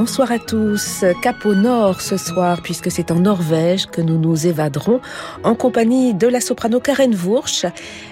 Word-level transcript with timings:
Bonsoir 0.00 0.32
à 0.32 0.38
tous. 0.38 1.04
Cap 1.20 1.44
au 1.44 1.54
nord 1.54 2.00
ce 2.00 2.16
soir, 2.16 2.62
puisque 2.62 2.90
c'est 2.90 3.10
en 3.10 3.16
Norvège 3.16 3.84
que 3.84 4.00
nous 4.00 4.16
nous 4.16 4.46
évaderons 4.46 5.02
en 5.44 5.54
compagnie 5.54 6.14
de 6.14 6.26
la 6.26 6.40
soprano 6.40 6.80
Karen 6.80 7.14
Wursch. 7.14 7.66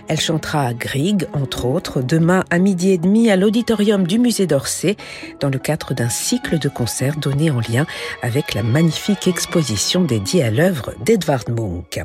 Elle 0.07 0.21
chantera 0.21 0.75
Grieg, 0.75 1.27
entre 1.33 1.65
autres, 1.65 2.03
demain 2.03 2.45
à 2.51 2.59
midi 2.59 2.91
et 2.91 2.99
demi 2.99 3.31
à 3.31 3.37
l'auditorium 3.37 4.07
du 4.07 4.19
musée 4.19 4.47
d'Orsay, 4.47 4.99
dans 5.41 5.49
le 5.49 5.59
cadre 5.59 5.95
d'un 5.95 6.11
cycle 6.11 6.59
de 6.59 6.69
concerts 6.69 7.17
donné 7.17 7.51
en 7.51 7.61
lien 7.61 7.87
avec 8.21 8.53
la 8.53 8.63
magnifique 8.63 9.27
exposition 9.27 10.05
dédiée 10.05 10.45
à 10.45 10.51
l'œuvre 10.51 10.93
d'Edvard 11.07 11.45
Munch. 11.49 12.05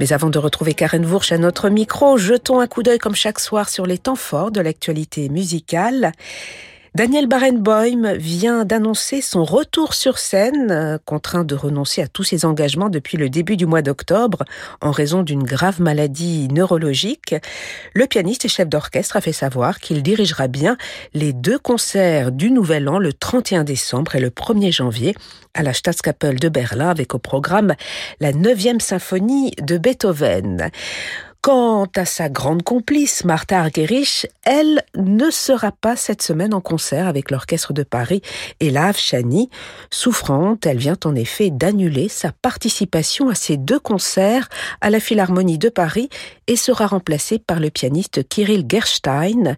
Mais 0.00 0.14
avant 0.14 0.30
de 0.30 0.38
retrouver 0.38 0.72
Karen 0.72 1.04
Wursch 1.04 1.32
à 1.32 1.36
notre 1.36 1.68
micro, 1.68 2.16
jetons 2.16 2.60
un 2.60 2.66
coup 2.66 2.82
d'œil 2.82 2.98
comme 2.98 3.14
chaque 3.14 3.40
soir 3.40 3.68
sur 3.68 3.84
les 3.84 3.98
temps 3.98 4.16
forts 4.16 4.52
de 4.52 4.62
l'actualité 4.62 5.28
musicale. 5.28 6.12
Daniel 6.94 7.26
Barenboim 7.26 8.12
vient 8.18 8.66
d'annoncer 8.66 9.22
son 9.22 9.44
retour 9.44 9.94
sur 9.94 10.18
scène, 10.18 10.70
euh, 10.70 10.98
contraint 11.02 11.42
de 11.42 11.54
renoncer 11.54 12.02
à 12.02 12.06
tous 12.06 12.22
ses 12.22 12.44
engagements 12.44 12.90
depuis 12.90 13.16
le 13.16 13.30
début 13.30 13.56
du 13.56 13.64
mois 13.64 13.80
d'octobre 13.80 14.44
en 14.82 14.90
raison 14.90 15.22
d'une 15.22 15.42
grave 15.42 15.80
maladie 15.80 16.48
neurologique. 16.48 17.34
Le 17.94 18.06
pianiste 18.06 18.44
et 18.44 18.48
chef 18.48 18.68
d'orchestre 18.68 19.16
a 19.16 19.22
fait 19.22 19.32
savoir 19.32 19.80
qu'il 19.80 20.02
dirigera 20.02 20.48
bien 20.48 20.76
les 21.14 21.32
deux 21.32 21.58
concerts 21.58 22.30
du 22.30 22.50
Nouvel 22.50 22.86
An 22.90 22.98
le 22.98 23.14
31 23.14 23.64
décembre 23.64 24.14
et 24.16 24.20
le 24.20 24.28
1er 24.28 24.70
janvier 24.70 25.14
à 25.54 25.62
la 25.62 25.72
Staatskapelle 25.72 26.38
de 26.38 26.50
Berlin 26.50 26.90
avec 26.90 27.14
au 27.14 27.18
programme 27.18 27.74
la 28.20 28.32
9e 28.32 28.80
symphonie 28.80 29.52
de 29.62 29.78
Beethoven. 29.78 30.70
Quant 31.42 31.88
à 31.96 32.04
sa 32.04 32.28
grande 32.28 32.62
complice, 32.62 33.24
Martha 33.24 33.58
Argerich, 33.58 34.28
elle 34.44 34.84
ne 34.96 35.28
sera 35.28 35.72
pas 35.72 35.96
cette 35.96 36.22
semaine 36.22 36.54
en 36.54 36.60
concert 36.60 37.08
avec 37.08 37.32
l'Orchestre 37.32 37.72
de 37.72 37.82
Paris 37.82 38.22
et 38.60 38.70
l'Ave 38.70 38.96
Chani. 38.96 39.50
Souffrante, 39.90 40.66
elle 40.66 40.78
vient 40.78 40.96
en 41.04 41.16
effet 41.16 41.50
d'annuler 41.50 42.08
sa 42.08 42.30
participation 42.30 43.28
à 43.28 43.34
ces 43.34 43.56
deux 43.56 43.80
concerts 43.80 44.48
à 44.80 44.88
la 44.88 45.00
Philharmonie 45.00 45.58
de 45.58 45.68
Paris 45.68 46.10
et 46.46 46.54
sera 46.54 46.86
remplacée 46.86 47.40
par 47.40 47.58
le 47.58 47.70
pianiste 47.70 48.28
Kirill 48.28 48.64
Gerstein. 48.70 49.56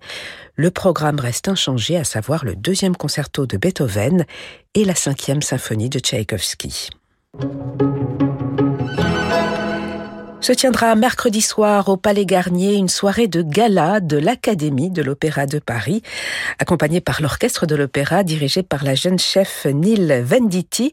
Le 0.57 0.71
programme 0.71 1.21
reste 1.21 1.49
inchangé, 1.49 1.99
à 1.99 2.05
savoir 2.05 2.47
le 2.47 2.57
deuxième 2.57 2.97
concerto 2.97 3.45
de 3.45 3.59
Beethoven 3.59 4.25
et 4.73 4.87
la 4.87 4.95
cinquième 4.95 5.43
symphonie 5.43 5.91
de 5.91 5.99
Tchaïkovski 5.99 6.89
se 10.45 10.53
tiendra 10.53 10.95
mercredi 10.95 11.41
soir 11.41 11.89
au 11.89 11.97
Palais 11.97 12.27
Garnier 12.27 12.75
une 12.75 12.91
soirée 12.91 13.29
de 13.29 13.41
gala 13.41 14.01
de 14.01 14.19
l'Académie 14.19 14.91
de 14.91 15.01
l'Opéra 15.01 15.47
de 15.47 15.59
Paris, 15.59 16.03
accompagnée 16.59 17.01
par 17.01 17.23
l'orchestre 17.23 17.65
de 17.65 17.75
l'opéra 17.75 18.25
dirigé 18.25 18.63
par 18.63 18.85
la 18.85 18.95
jeune 18.95 19.19
chef 19.19 19.65
Neil 19.65 20.23
Venditti. 20.23 20.93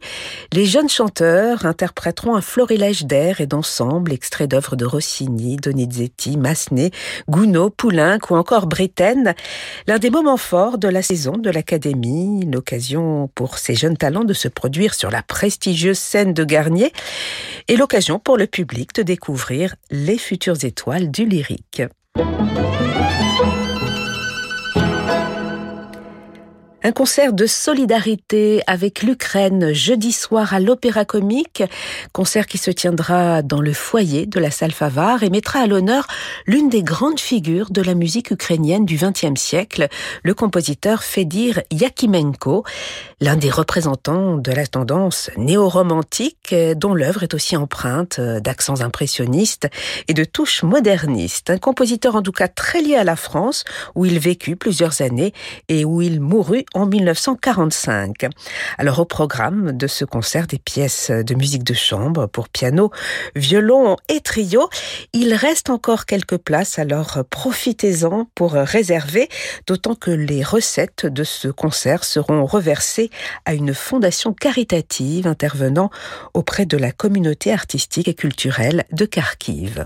Les 0.53 0.65
jeunes 0.65 0.87
chanteurs 0.87 1.65
interpréteront 1.65 2.37
un 2.37 2.41
florilège 2.41 3.03
d'air 3.03 3.41
et 3.41 3.45
d'ensemble, 3.45 4.13
extraits 4.13 4.49
d'œuvres 4.49 4.77
de 4.77 4.85
Rossini, 4.85 5.57
Donizetti, 5.57 6.37
Massenet, 6.37 6.91
Gounod, 7.27 7.73
Poulenc 7.75 8.19
ou 8.29 8.35
encore 8.35 8.67
Britten. 8.67 9.33
L'un 9.85 9.99
des 9.99 10.11
moments 10.11 10.37
forts 10.37 10.77
de 10.77 10.87
la 10.87 11.01
saison 11.01 11.33
de 11.33 11.49
l'Académie, 11.49 12.49
l'occasion 12.49 13.29
pour 13.35 13.57
ces 13.57 13.75
jeunes 13.75 13.97
talents 13.97 14.23
de 14.23 14.33
se 14.33 14.47
produire 14.47 14.93
sur 14.93 15.11
la 15.11 15.23
prestigieuse 15.23 15.99
scène 15.99 16.33
de 16.33 16.45
Garnier 16.45 16.93
et 17.67 17.75
l'occasion 17.75 18.17
pour 18.17 18.37
le 18.37 18.47
public 18.47 18.95
de 18.95 19.03
découvrir 19.03 19.40
les 19.89 20.17
futures 20.17 20.63
étoiles 20.63 21.09
du 21.09 21.25
lyrique. 21.25 21.81
Un 26.83 26.93
concert 26.93 27.33
de 27.33 27.45
solidarité 27.45 28.63
avec 28.65 29.03
l'Ukraine 29.03 29.71
jeudi 29.71 30.11
soir 30.11 30.55
à 30.55 30.59
l'Opéra 30.59 31.05
Comique, 31.05 31.61
concert 32.11 32.47
qui 32.47 32.57
se 32.57 32.71
tiendra 32.71 33.43
dans 33.43 33.61
le 33.61 33.71
foyer 33.71 34.25
de 34.25 34.39
la 34.39 34.49
salle 34.49 34.71
Favard 34.71 35.21
et 35.21 35.29
mettra 35.29 35.59
à 35.59 35.67
l'honneur 35.67 36.07
l'une 36.47 36.69
des 36.69 36.81
grandes 36.81 37.19
figures 37.19 37.69
de 37.69 37.83
la 37.83 37.93
musique 37.93 38.31
ukrainienne 38.31 38.85
du 38.85 38.97
XXe 38.97 39.39
siècle, 39.39 39.89
le 40.23 40.33
compositeur 40.33 41.03
Fedir 41.03 41.61
Yakimenko, 41.69 42.63
l'un 43.19 43.35
des 43.35 43.51
représentants 43.51 44.37
de 44.37 44.51
la 44.51 44.65
tendance 44.65 45.29
néo-romantique 45.37 46.55
dont 46.77 46.95
l'œuvre 46.95 47.21
est 47.21 47.35
aussi 47.35 47.55
empreinte 47.55 48.19
d'accents 48.19 48.81
impressionnistes 48.81 49.67
et 50.07 50.15
de 50.15 50.23
touches 50.23 50.63
modernistes. 50.63 51.51
Un 51.51 51.59
compositeur 51.59 52.15
en 52.15 52.23
tout 52.23 52.31
cas 52.31 52.47
très 52.47 52.81
lié 52.81 52.95
à 52.95 53.03
la 53.03 53.15
France 53.15 53.65
où 53.93 54.05
il 54.05 54.17
vécut 54.17 54.55
plusieurs 54.55 55.03
années 55.03 55.31
et 55.69 55.85
où 55.85 56.01
il 56.01 56.19
mourut 56.19 56.65
en 56.73 56.85
1945. 56.85 58.27
Alors 58.77 58.99
au 58.99 59.05
programme 59.05 59.71
de 59.71 59.87
ce 59.87 60.05
concert 60.05 60.47
des 60.47 60.59
pièces 60.59 61.11
de 61.11 61.35
musique 61.35 61.63
de 61.63 61.73
chambre 61.73 62.27
pour 62.27 62.49
piano, 62.49 62.91
violon 63.35 63.97
et 64.09 64.21
trio, 64.21 64.69
il 65.13 65.33
reste 65.33 65.69
encore 65.69 66.05
quelques 66.05 66.37
places, 66.37 66.79
alors 66.79 67.19
profitez-en 67.29 68.27
pour 68.35 68.53
réserver, 68.53 69.29
d'autant 69.67 69.95
que 69.95 70.11
les 70.11 70.43
recettes 70.43 71.05
de 71.05 71.23
ce 71.23 71.47
concert 71.47 72.03
seront 72.03 72.45
reversées 72.45 73.09
à 73.45 73.53
une 73.53 73.73
fondation 73.73 74.33
caritative 74.33 75.27
intervenant 75.27 75.89
auprès 76.33 76.65
de 76.65 76.77
la 76.77 76.91
communauté 76.91 77.51
artistique 77.51 78.07
et 78.07 78.13
culturelle 78.13 78.85
de 78.91 79.05
Kharkiv. 79.05 79.85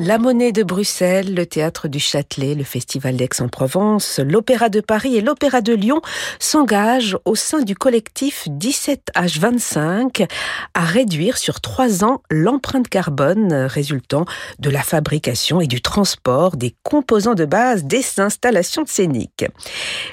La 0.00 0.18
Monnaie 0.18 0.52
de 0.52 0.62
Bruxelles, 0.62 1.34
le 1.34 1.44
Théâtre 1.44 1.88
du 1.88 1.98
Châtelet, 1.98 2.54
le 2.54 2.62
Festival 2.62 3.16
d'Aix-en-Provence, 3.16 4.20
l'Opéra 4.20 4.68
de 4.68 4.80
Paris 4.80 5.16
et 5.16 5.20
l'Opéra 5.20 5.60
de 5.60 5.72
Lyon 5.72 6.00
s'engagent 6.38 7.18
au 7.24 7.34
sein 7.34 7.62
du 7.62 7.74
collectif 7.74 8.46
17H25 8.46 10.30
à 10.74 10.84
réduire 10.84 11.36
sur 11.36 11.60
trois 11.60 12.04
ans 12.04 12.22
l'empreinte 12.30 12.86
carbone 12.86 13.52
résultant 13.52 14.24
de 14.60 14.70
la 14.70 14.82
fabrication 14.84 15.60
et 15.60 15.66
du 15.66 15.82
transport 15.82 16.56
des 16.56 16.76
composants 16.84 17.34
de 17.34 17.44
base 17.44 17.82
des 17.82 18.04
installations 18.18 18.86
scéniques. 18.86 19.46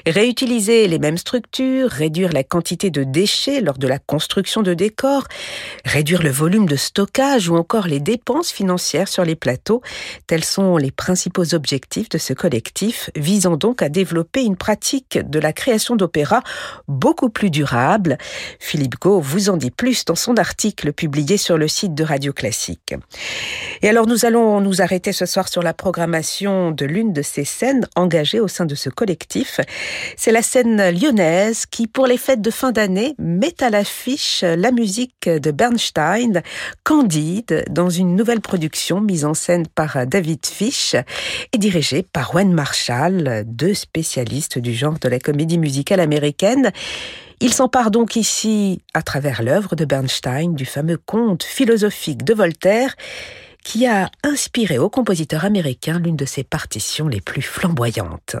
Réutiliser 0.04 0.88
les 0.88 0.98
mêmes 0.98 1.16
structures, 1.16 1.90
réduire 1.90 2.32
la 2.32 2.42
quantité 2.42 2.90
de 2.90 3.04
déchets 3.04 3.60
lors 3.60 3.78
de 3.78 3.86
la 3.86 4.00
construction 4.00 4.62
de 4.62 4.74
décors, 4.74 5.28
réduire 5.84 6.24
le 6.24 6.30
volume 6.30 6.66
de 6.66 6.74
stockage 6.74 7.48
ou 7.48 7.56
encore 7.56 7.86
les 7.86 8.00
dépenses 8.00 8.50
financières 8.50 9.06
sur 9.06 9.24
les 9.24 9.36
plateaux 9.36 9.75
Tels 10.26 10.44
sont 10.44 10.76
les 10.76 10.90
principaux 10.90 11.54
objectifs 11.54 12.08
de 12.08 12.18
ce 12.18 12.32
collectif, 12.32 13.10
visant 13.16 13.56
donc 13.56 13.82
à 13.82 13.88
développer 13.88 14.42
une 14.42 14.56
pratique 14.56 15.18
de 15.18 15.38
la 15.38 15.52
création 15.52 15.96
d'opéra 15.96 16.42
beaucoup 16.88 17.30
plus 17.30 17.50
durable. 17.50 18.18
Philippe 18.58 19.00
Gau 19.00 19.20
vous 19.20 19.50
en 19.50 19.56
dit 19.56 19.70
plus 19.70 20.04
dans 20.04 20.14
son 20.14 20.36
article 20.36 20.92
publié 20.92 21.36
sur 21.36 21.58
le 21.58 21.68
site 21.68 21.94
de 21.94 22.04
Radio 22.04 22.32
Classique. 22.32 22.94
Et 23.82 23.88
alors 23.88 24.06
nous 24.06 24.24
allons 24.24 24.60
nous 24.60 24.82
arrêter 24.82 25.12
ce 25.12 25.26
soir 25.26 25.48
sur 25.48 25.62
la 25.62 25.74
programmation 25.74 26.70
de 26.70 26.84
l'une 26.84 27.12
de 27.12 27.22
ces 27.22 27.44
scènes 27.44 27.86
engagées 27.94 28.40
au 28.40 28.48
sein 28.48 28.66
de 28.66 28.74
ce 28.74 28.88
collectif. 28.88 29.60
C'est 30.16 30.32
la 30.32 30.42
scène 30.42 30.90
lyonnaise 30.90 31.66
qui, 31.66 31.86
pour 31.86 32.06
les 32.06 32.18
fêtes 32.18 32.40
de 32.40 32.50
fin 32.50 32.72
d'année, 32.72 33.14
met 33.18 33.62
à 33.62 33.70
l'affiche 33.70 34.42
la 34.42 34.70
musique 34.70 35.28
de 35.28 35.50
Bernstein, 35.50 36.42
Candide, 36.84 37.64
dans 37.70 37.90
une 37.90 38.16
nouvelle 38.16 38.40
production 38.40 39.00
mise 39.00 39.24
en 39.24 39.34
scène 39.34 39.65
par 39.68 40.06
David 40.06 40.44
Fish 40.46 40.94
et 41.52 41.58
dirigé 41.58 42.02
par 42.02 42.34
Wayne 42.34 42.52
Marshall, 42.52 43.44
deux 43.46 43.74
spécialistes 43.74 44.58
du 44.58 44.74
genre 44.74 44.98
de 44.98 45.08
la 45.08 45.18
comédie 45.18 45.58
musicale 45.58 46.00
américaine. 46.00 46.72
Il 47.40 47.52
s'empare 47.52 47.90
donc 47.90 48.16
ici, 48.16 48.80
à 48.94 49.02
travers 49.02 49.42
l'œuvre 49.42 49.76
de 49.76 49.84
Bernstein, 49.84 50.54
du 50.54 50.64
fameux 50.64 50.96
conte 50.96 51.42
philosophique 51.42 52.24
de 52.24 52.32
Voltaire, 52.32 52.94
qui 53.62 53.86
a 53.86 54.10
inspiré 54.22 54.78
au 54.78 54.88
compositeur 54.88 55.44
américain 55.44 55.98
l'une 55.98 56.16
de 56.16 56.24
ses 56.24 56.44
partitions 56.44 57.08
les 57.08 57.20
plus 57.20 57.42
flamboyantes. 57.42 58.36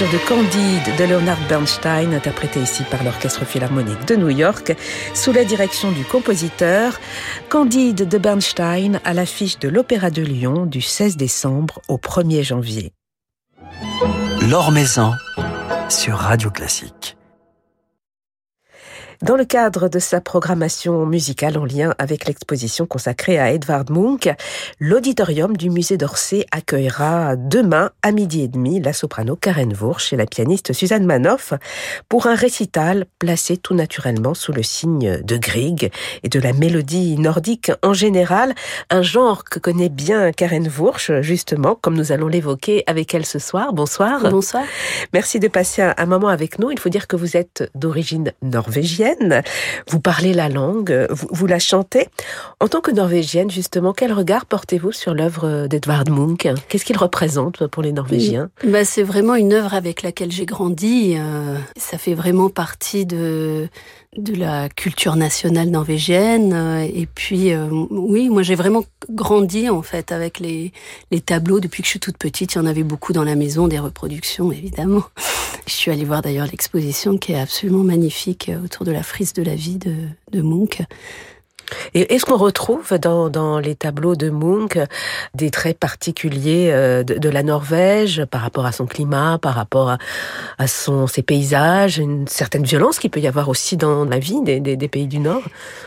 De 0.00 0.18
Candide 0.26 0.96
de 0.98 1.04
Leonard 1.04 1.38
Bernstein, 1.48 2.12
interprétée 2.14 2.60
ici 2.60 2.82
par 2.90 3.04
l'Orchestre 3.04 3.44
Philharmonique 3.44 4.04
de 4.08 4.16
New 4.16 4.30
York, 4.30 4.74
sous 5.14 5.32
la 5.32 5.44
direction 5.44 5.92
du 5.92 6.02
compositeur. 6.02 6.98
Candide 7.50 8.08
de 8.08 8.18
Bernstein 8.18 9.00
à 9.04 9.12
l'affiche 9.12 9.58
de 9.60 9.68
l'Opéra 9.68 10.10
de 10.10 10.22
Lyon 10.22 10.66
du 10.66 10.80
16 10.80 11.16
décembre 11.16 11.80
au 11.88 11.98
1er 11.98 12.42
janvier. 12.42 12.92
Maison 14.72 15.12
sur 15.88 16.16
Radio 16.16 16.50
Classique. 16.50 17.16
Dans 19.22 19.36
le 19.36 19.44
cadre 19.44 19.88
de 19.88 20.00
sa 20.00 20.20
programmation 20.20 21.06
musicale 21.06 21.56
en 21.56 21.64
lien 21.64 21.94
avec 21.98 22.26
l'exposition 22.26 22.86
consacrée 22.86 23.38
à 23.38 23.52
Edvard 23.52 23.84
Munch, 23.88 24.28
l'auditorium 24.80 25.56
du 25.56 25.70
musée 25.70 25.96
d'Orsay 25.96 26.44
accueillera 26.50 27.36
demain 27.36 27.92
à 28.02 28.10
midi 28.10 28.42
et 28.42 28.48
demi 28.48 28.80
la 28.80 28.92
soprano 28.92 29.36
Karen 29.36 29.72
Wursch 29.80 30.12
et 30.12 30.16
la 30.16 30.26
pianiste 30.26 30.72
Suzanne 30.72 31.06
Manoff 31.06 31.54
pour 32.08 32.26
un 32.26 32.34
récital 32.34 33.06
placé 33.20 33.56
tout 33.56 33.74
naturellement 33.74 34.34
sous 34.34 34.50
le 34.50 34.64
signe 34.64 35.20
de 35.22 35.36
Grieg 35.36 35.92
et 36.24 36.28
de 36.28 36.40
la 36.40 36.52
mélodie 36.52 37.16
nordique 37.16 37.70
en 37.82 37.92
général, 37.92 38.56
un 38.90 39.02
genre 39.02 39.44
que 39.44 39.60
connaît 39.60 39.88
bien 39.88 40.32
Karen 40.32 40.66
Wursch 40.66 41.12
justement, 41.20 41.76
comme 41.80 41.94
nous 41.94 42.10
allons 42.10 42.26
l'évoquer 42.26 42.82
avec 42.88 43.14
elle 43.14 43.24
ce 43.24 43.38
soir. 43.38 43.72
Bonsoir. 43.72 44.28
Bonsoir. 44.28 44.64
Merci 45.12 45.38
de 45.38 45.46
passer 45.46 45.82
un 45.96 46.06
moment 46.06 46.26
avec 46.26 46.58
nous. 46.58 46.72
Il 46.72 46.80
faut 46.80 46.88
dire 46.88 47.06
que 47.06 47.14
vous 47.14 47.36
êtes 47.36 47.70
d'origine 47.76 48.32
norvégienne 48.42 49.11
vous 49.88 50.00
parlez 50.00 50.32
la 50.32 50.48
langue, 50.48 51.06
vous, 51.10 51.46
la 51.46 51.58
chantez. 51.58 52.08
En 52.60 52.68
tant 52.68 52.80
que 52.80 52.90
norvégienne, 52.90 53.50
justement, 53.50 53.92
quel 53.92 54.12
regard 54.12 54.46
portez-vous 54.46 54.92
sur 54.92 55.14
l'œuvre 55.14 55.66
d'Edvard 55.66 56.04
Munch? 56.08 56.46
Qu'est-ce 56.68 56.84
qu'il 56.84 56.96
représente 56.96 57.66
pour 57.66 57.82
les 57.82 57.92
Norvégiens? 57.92 58.50
Bah, 58.64 58.84
C'est 58.84 59.02
vraiment 59.02 59.34
une 59.34 59.52
œuvre 59.52 59.74
avec 59.74 60.02
laquelle 60.02 60.32
j'ai 60.32 60.46
grandi. 60.46 61.14
Euh, 61.16 61.56
ça 61.76 61.98
fait 61.98 62.14
vraiment 62.14 62.48
partie 62.48 63.06
de 63.06 63.68
de 64.16 64.34
la 64.34 64.68
culture 64.68 65.16
nationale 65.16 65.70
norvégienne. 65.70 66.52
Euh, 66.52 66.86
et 66.94 67.06
puis, 67.06 67.52
euh, 67.52 67.68
oui, 67.70 68.28
moi 68.28 68.42
j'ai 68.42 68.54
vraiment 68.54 68.84
grandi 69.08 69.70
en 69.70 69.82
fait 69.82 70.12
avec 70.12 70.38
les, 70.38 70.72
les 71.10 71.20
tableaux 71.20 71.60
depuis 71.60 71.82
que 71.82 71.86
je 71.86 71.92
suis 71.92 72.00
toute 72.00 72.18
petite. 72.18 72.54
Il 72.54 72.58
y 72.58 72.60
en 72.60 72.66
avait 72.66 72.82
beaucoup 72.82 73.12
dans 73.12 73.24
la 73.24 73.36
maison, 73.36 73.68
des 73.68 73.78
reproductions 73.78 74.52
évidemment. 74.52 75.04
Je 75.66 75.72
suis 75.72 75.92
allée 75.92 76.04
voir 76.04 76.22
d'ailleurs 76.22 76.48
l'exposition 76.48 77.18
qui 77.18 77.32
est 77.32 77.40
absolument 77.40 77.84
magnifique 77.84 78.48
euh, 78.48 78.64
autour 78.64 78.84
de 78.84 78.90
la 78.90 79.04
frise 79.04 79.32
de 79.32 79.42
la 79.42 79.54
vie 79.54 79.76
de, 79.76 79.94
de 80.32 80.42
Munch. 80.42 80.82
Et 81.94 82.14
est-ce 82.14 82.24
qu'on 82.24 82.36
retrouve 82.36 82.98
dans, 82.98 83.28
dans, 83.28 83.58
les 83.58 83.74
tableaux 83.74 84.16
de 84.16 84.30
Munch 84.30 84.78
des 85.34 85.50
traits 85.50 85.78
particuliers 85.78 86.70
euh, 86.70 87.02
de, 87.02 87.14
de, 87.14 87.28
la 87.28 87.42
Norvège 87.42 88.24
par 88.26 88.40
rapport 88.40 88.66
à 88.66 88.72
son 88.72 88.86
climat, 88.86 89.38
par 89.40 89.54
rapport 89.54 89.90
à, 89.90 89.98
à, 90.58 90.66
son, 90.66 91.06
ses 91.06 91.22
paysages, 91.22 91.98
une 91.98 92.26
certaine 92.28 92.64
violence 92.64 92.98
qu'il 92.98 93.10
peut 93.10 93.20
y 93.20 93.26
avoir 93.26 93.48
aussi 93.48 93.76
dans 93.76 94.04
la 94.04 94.18
vie 94.18 94.40
des, 94.42 94.60
des, 94.60 94.76
des 94.76 94.88
pays 94.88 95.06
du 95.06 95.18
Nord? 95.18 95.42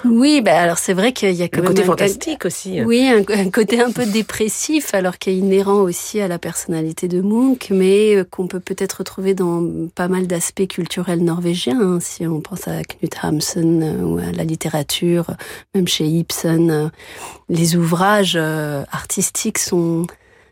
Oui, 0.05 0.41
bah 0.41 0.59
alors 0.59 0.77
c'est 0.77 0.93
vrai 0.93 1.11
qu'il 1.11 1.31
y 1.33 1.43
a 1.43 1.47
quand 1.47 1.61
un 1.61 1.65
côté 1.65 1.83
fantastique 1.83 2.45
aussi. 2.45 2.83
Oui, 2.83 3.07
un, 3.07 3.23
un, 3.33 3.49
côté 3.49 3.81
un 3.81 3.91
peu 3.91 4.05
dépressif, 4.05 4.93
alors 4.93 5.17
qui 5.17 5.29
est 5.29 5.35
inhérent 5.35 5.79
aussi 5.81 6.19
à 6.21 6.27
la 6.27 6.39
personnalité 6.39 7.07
de 7.07 7.21
Munch, 7.21 7.69
mais 7.69 8.15
euh, 8.15 8.23
qu'on 8.23 8.47
peut 8.47 8.59
peut-être 8.59 8.99
retrouver 8.99 9.33
dans 9.33 9.63
pas 9.95 10.07
mal 10.07 10.27
d'aspects 10.27 10.67
culturels 10.67 11.23
norvégiens, 11.23 11.79
hein, 11.81 11.99
si 12.01 12.25
on 12.27 12.41
pense 12.41 12.67
à 12.67 12.81
Knut 12.83 13.15
Hamsun 13.23 13.81
euh, 13.81 14.01
ou 14.01 14.17
à 14.17 14.31
la 14.31 14.43
littérature 14.43 15.27
même 15.75 15.87
chez 15.87 16.05
Ibsen, 16.05 16.71
euh, 16.71 16.89
les 17.49 17.75
ouvrages 17.75 18.37
euh, 18.39 18.83
artistiques 18.91 19.59
sont 19.59 20.07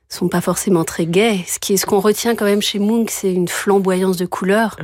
sont 0.09 0.27
pas 0.27 0.41
forcément 0.41 0.83
très 0.83 1.07
gais. 1.07 1.43
Ce 1.47 1.57
qui 1.57 1.73
est 1.73 1.77
ce 1.77 1.87
qu'on 1.87 1.99
retient 1.99 2.35
quand 2.35 2.45
même 2.45 2.61
chez 2.61 2.77
Munch, 2.77 3.09
c'est 3.09 3.33
une 3.33 3.47
flamboyance 3.47 4.15
de 4.15 4.27
couleurs. 4.27 4.77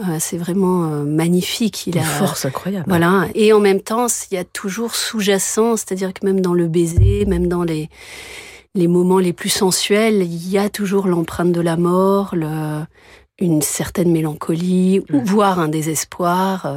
Euh, 0.00 0.18
c'est 0.20 0.36
vraiment 0.36 0.82
magnifique. 1.04 1.88
Il 1.88 1.96
une 1.96 2.02
a 2.02 2.04
force 2.04 2.44
incroyable. 2.44 2.84
Voilà. 2.86 3.26
Et 3.34 3.52
en 3.52 3.58
même 3.58 3.80
temps, 3.80 4.06
il 4.30 4.36
y 4.36 4.38
a 4.38 4.44
toujours 4.44 4.94
sous-jacent, 4.94 5.78
c'est-à-dire 5.78 6.14
que 6.14 6.24
même 6.24 6.40
dans 6.40 6.54
le 6.54 6.68
baiser, 6.68 7.24
même 7.24 7.48
dans 7.48 7.64
les 7.64 7.88
les 8.76 8.86
moments 8.86 9.18
les 9.18 9.32
plus 9.32 9.48
sensuels, 9.48 10.22
il 10.22 10.48
y 10.48 10.58
a 10.58 10.68
toujours 10.68 11.08
l'empreinte 11.08 11.50
de 11.50 11.60
la 11.60 11.76
mort, 11.76 12.36
le, 12.36 12.84
une 13.40 13.62
certaine 13.62 14.12
mélancolie, 14.12 15.00
ou 15.12 15.20
voire 15.24 15.58
un 15.58 15.66
désespoir. 15.66 16.72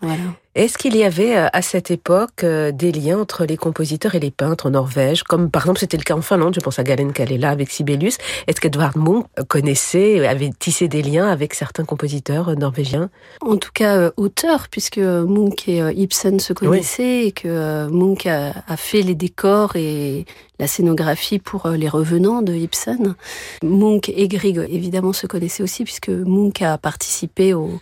voilà. 0.00 0.22
Est-ce 0.54 0.78
qu'il 0.78 0.96
y 0.96 1.04
avait 1.04 1.36
euh, 1.36 1.46
à 1.52 1.62
cette 1.62 1.90
époque 1.90 2.42
euh, 2.42 2.72
des 2.72 2.90
liens 2.90 3.18
entre 3.18 3.44
les 3.44 3.56
compositeurs 3.56 4.14
et 4.14 4.20
les 4.20 4.30
peintres 4.30 4.66
en 4.66 4.70
Norvège, 4.70 5.22
comme 5.22 5.50
par 5.50 5.62
exemple 5.62 5.78
c'était 5.78 5.98
le 5.98 6.02
cas 6.02 6.14
en 6.14 6.22
Finlande, 6.22 6.54
je 6.54 6.60
pense 6.60 6.78
à 6.78 6.84
Galen 6.84 7.12
Kalela 7.12 7.50
avec 7.50 7.70
Sibelius. 7.70 8.16
Est-ce 8.46 8.60
qu'Edvard 8.60 8.96
Munch 8.96 9.26
connaissait, 9.48 10.26
avait 10.26 10.50
tissé 10.58 10.88
des 10.88 11.02
liens 11.02 11.28
avec 11.28 11.52
certains 11.52 11.84
compositeurs 11.84 12.48
euh, 12.48 12.54
norvégiens? 12.54 13.10
En 13.42 13.58
tout 13.58 13.70
cas, 13.72 14.10
auteur, 14.16 14.68
puisque 14.70 14.98
Munch 14.98 15.68
et 15.68 15.80
Ibsen 15.94 16.40
se 16.40 16.54
connaissaient 16.54 17.26
et 17.26 17.32
que 17.32 17.86
Munch 17.88 18.26
a, 18.26 18.52
fait 18.76 19.02
les 19.02 19.14
décors 19.14 19.76
et 19.76 20.24
la 20.58 20.66
scénographie 20.66 21.38
pour 21.38 21.68
les 21.68 21.88
revenants 21.88 22.42
de 22.42 22.54
Ibsen. 22.54 23.14
Munch 23.62 24.08
et 24.08 24.28
Grieg 24.28 24.66
évidemment 24.68 25.12
se 25.12 25.26
connaissaient 25.26 25.62
aussi 25.62 25.84
puisque 25.84 26.08
Munch 26.08 26.62
a 26.62 26.78
participé 26.78 27.54
au, 27.54 27.80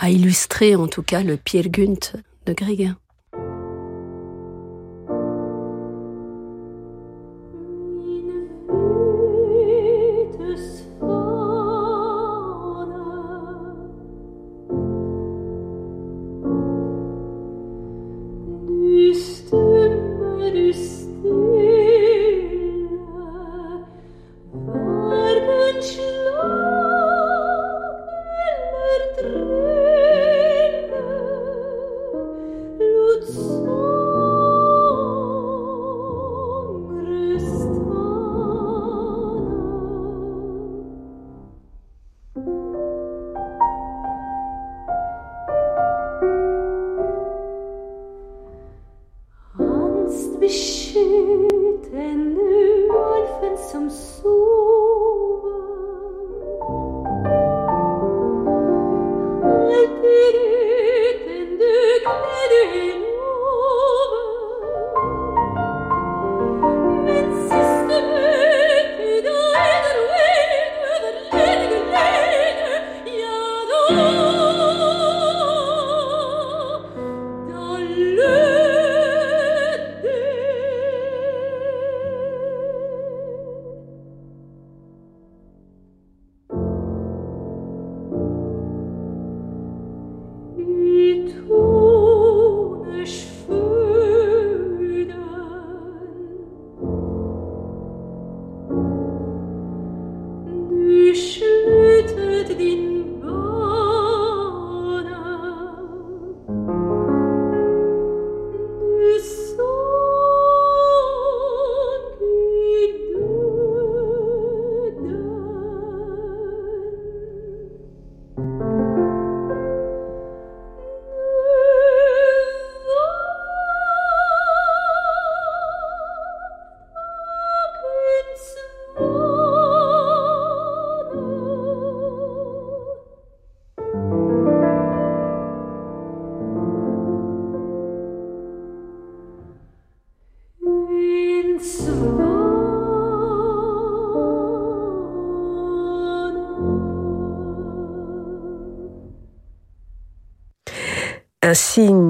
a 0.00 0.10
illustrer 0.10 0.76
en 0.76 0.88
tout 0.88 1.02
cas 1.02 1.22
le 1.22 1.36
Pierre 1.36 1.68
Gunt 1.68 2.09
de 2.44 2.54
Grieg. 2.54 2.94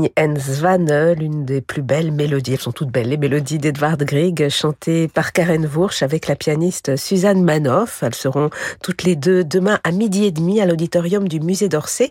Signe 0.00 0.10
en 0.18 0.38
Zwane, 0.38 1.12
l'une 1.12 1.44
des 1.44 1.60
plus 1.60 1.82
belles 1.82 2.12
mélodies, 2.12 2.54
elles 2.54 2.60
sont 2.60 2.72
toutes 2.72 2.90
belles, 2.90 3.08
les 3.08 3.16
mélodies 3.16 3.58
d'Edvard 3.58 3.98
Grieg, 3.98 4.48
chantées 4.48 5.08
par 5.08 5.32
Karen 5.32 5.66
Wursch 5.66 6.02
avec 6.02 6.26
la 6.26 6.36
pianiste 6.36 6.96
Suzanne 6.96 7.42
Manoff. 7.42 8.02
Elles 8.02 8.14
seront 8.14 8.50
toutes 8.82 9.02
les 9.02 9.16
deux 9.16 9.44
demain 9.44 9.78
à 9.84 9.90
midi 9.90 10.24
et 10.24 10.30
demi 10.30 10.60
à 10.60 10.66
l'auditorium 10.66 11.28
du 11.28 11.40
musée 11.40 11.68
d'Orsay 11.68 12.10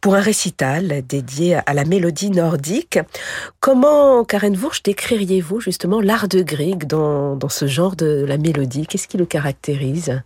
pour 0.00 0.14
un 0.14 0.20
récital 0.20 1.02
dédié 1.08 1.58
à 1.64 1.74
la 1.74 1.84
mélodie 1.84 2.30
nordique. 2.30 2.98
Comment, 3.60 4.24
Karen 4.24 4.56
Wursch, 4.56 4.82
décririez-vous 4.82 5.60
justement 5.60 6.00
l'art 6.00 6.28
de 6.28 6.42
Grieg 6.42 6.86
dans, 6.86 7.36
dans 7.36 7.48
ce 7.48 7.66
genre 7.66 7.96
de 7.96 8.24
la 8.26 8.36
mélodie? 8.36 8.86
Qu'est-ce 8.86 9.08
qui 9.08 9.16
le 9.16 9.26
caractérise? 9.26 10.20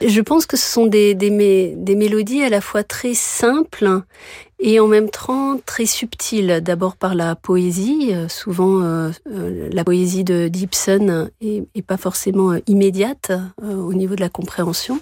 Je 0.00 0.20
pense 0.20 0.46
que 0.46 0.56
ce 0.56 0.70
sont 0.70 0.86
des, 0.86 1.14
des, 1.14 1.74
des 1.76 1.94
mélodies 1.96 2.42
à 2.42 2.48
la 2.48 2.60
fois 2.60 2.84
très 2.84 3.14
simples 3.14 4.02
et 4.60 4.80
en 4.80 4.86
même 4.86 5.08
temps 5.08 5.58
très 5.64 5.86
subtil. 5.86 6.60
D'abord 6.62 6.96
par 6.96 7.14
la 7.14 7.36
poésie, 7.36 8.10
euh, 8.12 8.28
souvent 8.28 8.82
euh, 8.82 9.10
euh, 9.32 9.68
la 9.72 9.84
poésie 9.84 10.24
de 10.24 10.50
Gibson 10.52 11.30
est, 11.40 11.82
pas 11.86 11.96
forcément 11.96 12.54
immédiate 12.66 13.32
au 13.62 13.94
niveau 13.94 14.14
de 14.14 14.20
la 14.20 14.28
compréhension. 14.28 15.00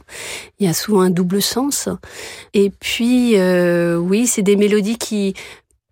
Il 0.60 0.66
y 0.66 0.70
a 0.70 0.72
souvent 0.72 1.00
un 1.00 1.10
double 1.10 1.42
sens. 1.42 1.88
Et 2.54 2.70
puis 2.70 3.34
oui, 3.96 4.28
c'est 4.28 4.42
des 4.42 4.54
mélodies 4.54 4.98
qui 4.98 5.34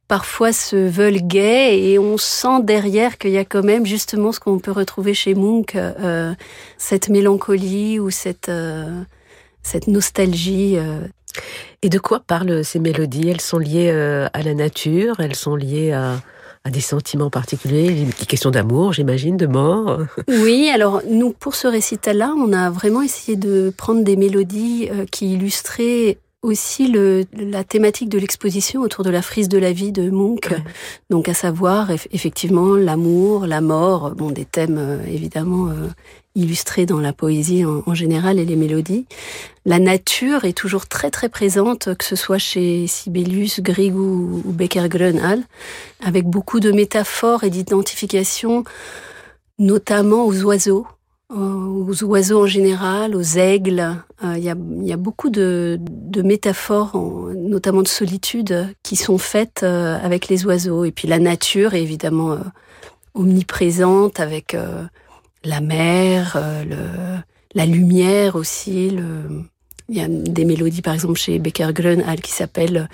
parfois 0.07 0.53
se 0.53 0.77
veulent 0.77 1.27
gaies 1.27 1.81
et 1.81 1.99
on 1.99 2.17
sent 2.17 2.63
derrière 2.63 3.19
qu'il 3.19 3.31
y 3.31 3.39
a 3.39 3.45
quand 3.45 3.65
même 3.65 3.87
justement 3.87 4.31
ce 4.31 4.39
qu'on 4.39 4.61
peut 4.61 4.71
retrouver 4.71 5.15
chez 5.15 5.35
Munch, 5.35 5.75
cette 6.79 7.09
mélancolie 7.09 7.99
ou 7.99 8.11
cette 8.11 8.53
cette 9.63 9.89
nostalgie 9.89 10.79
et 11.83 11.89
de 11.89 11.99
quoi 11.99 12.21
parlent 12.21 12.65
ces 12.65 12.79
mélodies? 12.79 13.29
Elles 13.29 13.41
sont 13.41 13.59
liées 13.59 13.91
euh, 13.93 14.27
à 14.33 14.43
la 14.43 14.55
nature, 14.55 15.21
elles 15.21 15.35
sont 15.35 15.57
liées 15.57 15.93
à, 15.93 16.21
des 16.71 16.81
sentiments 16.81 17.29
particuliers, 17.29 17.91
des 17.91 18.27
questions 18.27 18.51
d'amour, 18.51 18.95
j'imagine, 18.95 19.37
de 19.37 19.47
mort? 19.47 20.01
Oui, 20.29 20.71
alors 20.73 21.03
nous, 21.07 21.33
pour 21.33 21.55
ce 21.55 21.69
récital-là, 21.69 22.35
on 22.39 22.55
a 22.55 22.71
vraiment 22.71 23.03
essayé 23.03 23.37
de 23.37 23.73
prendre 23.77 24.03
des 24.03 24.17
mélodies 24.17 24.89
euh, 24.91 25.05
qui 25.11 25.35
illustraient 25.35 26.17
aussi 26.45 26.89
le, 26.89 27.25
la 27.33 27.65
thématique 27.65 28.11
de 28.11 28.19
l'exposition 28.19 28.83
autour 28.83 29.03
de 29.03 29.11
la 29.11 29.23
frise 29.23 29.49
de 29.49 29.57
la 29.57 29.73
vie 29.73 29.93
de 29.93 30.11
Munch, 30.11 30.53
donc 31.09 31.29
à 31.29 31.35
savoir 31.35 31.91
effectivement 32.13 32.77
l'amour, 32.77 33.47
la 33.47 33.63
mort, 33.63 34.11
bon 34.11 34.31
des 34.31 34.45
thèmes 34.45 34.77
euh, 34.79 35.03
évidemment 35.07 35.69
euh, 35.71 35.89
illustrés 36.35 36.85
dans 36.85 37.01
la 37.01 37.15
poésie 37.15 37.65
en, 37.65 37.95
général 37.95 38.39
et 38.39 38.45
les 38.45 38.57
mélodies. 38.57 39.07
La 39.65 39.79
nature 39.79 40.45
est 40.45 40.53
toujours 40.53 40.87
très 40.87 41.11
très 41.11 41.31
présente, 41.31 41.95
que 41.95 42.05
ce 42.05 42.17
soit 42.17 42.39
chez 42.39 42.87
Sibelius, 42.87 43.61
Grieg 43.61 43.95
ou, 43.95 44.43
ou 44.45 44.53
Becker-Grönhall, 44.53 45.43
avec 46.03 46.27
beaucoup 46.27 46.61
de 46.61 46.73
métaphores 46.73 47.45
et 47.45 47.51
d'identification, 47.51 48.65
notamment 49.59 50.27
aux 50.27 50.43
oiseaux 50.43 50.87
aux 51.35 52.05
oiseaux 52.05 52.43
en 52.43 52.47
général, 52.47 53.17
aux 53.17 53.37
aigles. 53.37 53.97
Euh, 54.25 54.35
il 54.37 54.45
y, 54.45 54.93
a, 54.93 54.97
beaucoup 54.97 55.31
de, 55.31 55.79
métaphores, 56.23 56.97
notamment 57.37 57.83
de 57.83 57.89
solitude, 57.89 58.69
qui 58.83 58.97
sont 58.97 59.19
faites 59.19 59.63
euh, 59.63 59.99
avec 60.03 60.29
les 60.29 60.47
oiseaux. 60.47 60.85
Et 60.85 60.93
puis 60.93 61.09
la 61.09 61.19
nature 61.19 61.75
est 61.75 61.83
évidemment 61.83 62.33
euh, 62.33 62.39
omniprésente 63.15 64.21
avec 64.21 64.57
la 65.45 65.61
mer, 65.61 66.41
la 67.55 67.67
lumière 67.67 68.35
aussi. 68.35 68.97
Il 69.89 69.97
y 69.97 70.01
a 70.01 70.09
des 70.09 70.45
mélodies, 70.45 70.83
par 70.83 70.95
exemple, 70.95 71.19
chez 71.19 71.39
Becker 71.39 71.73
Grönhall 71.73 72.21
qui 72.21 72.33
s'appelle 72.33 72.89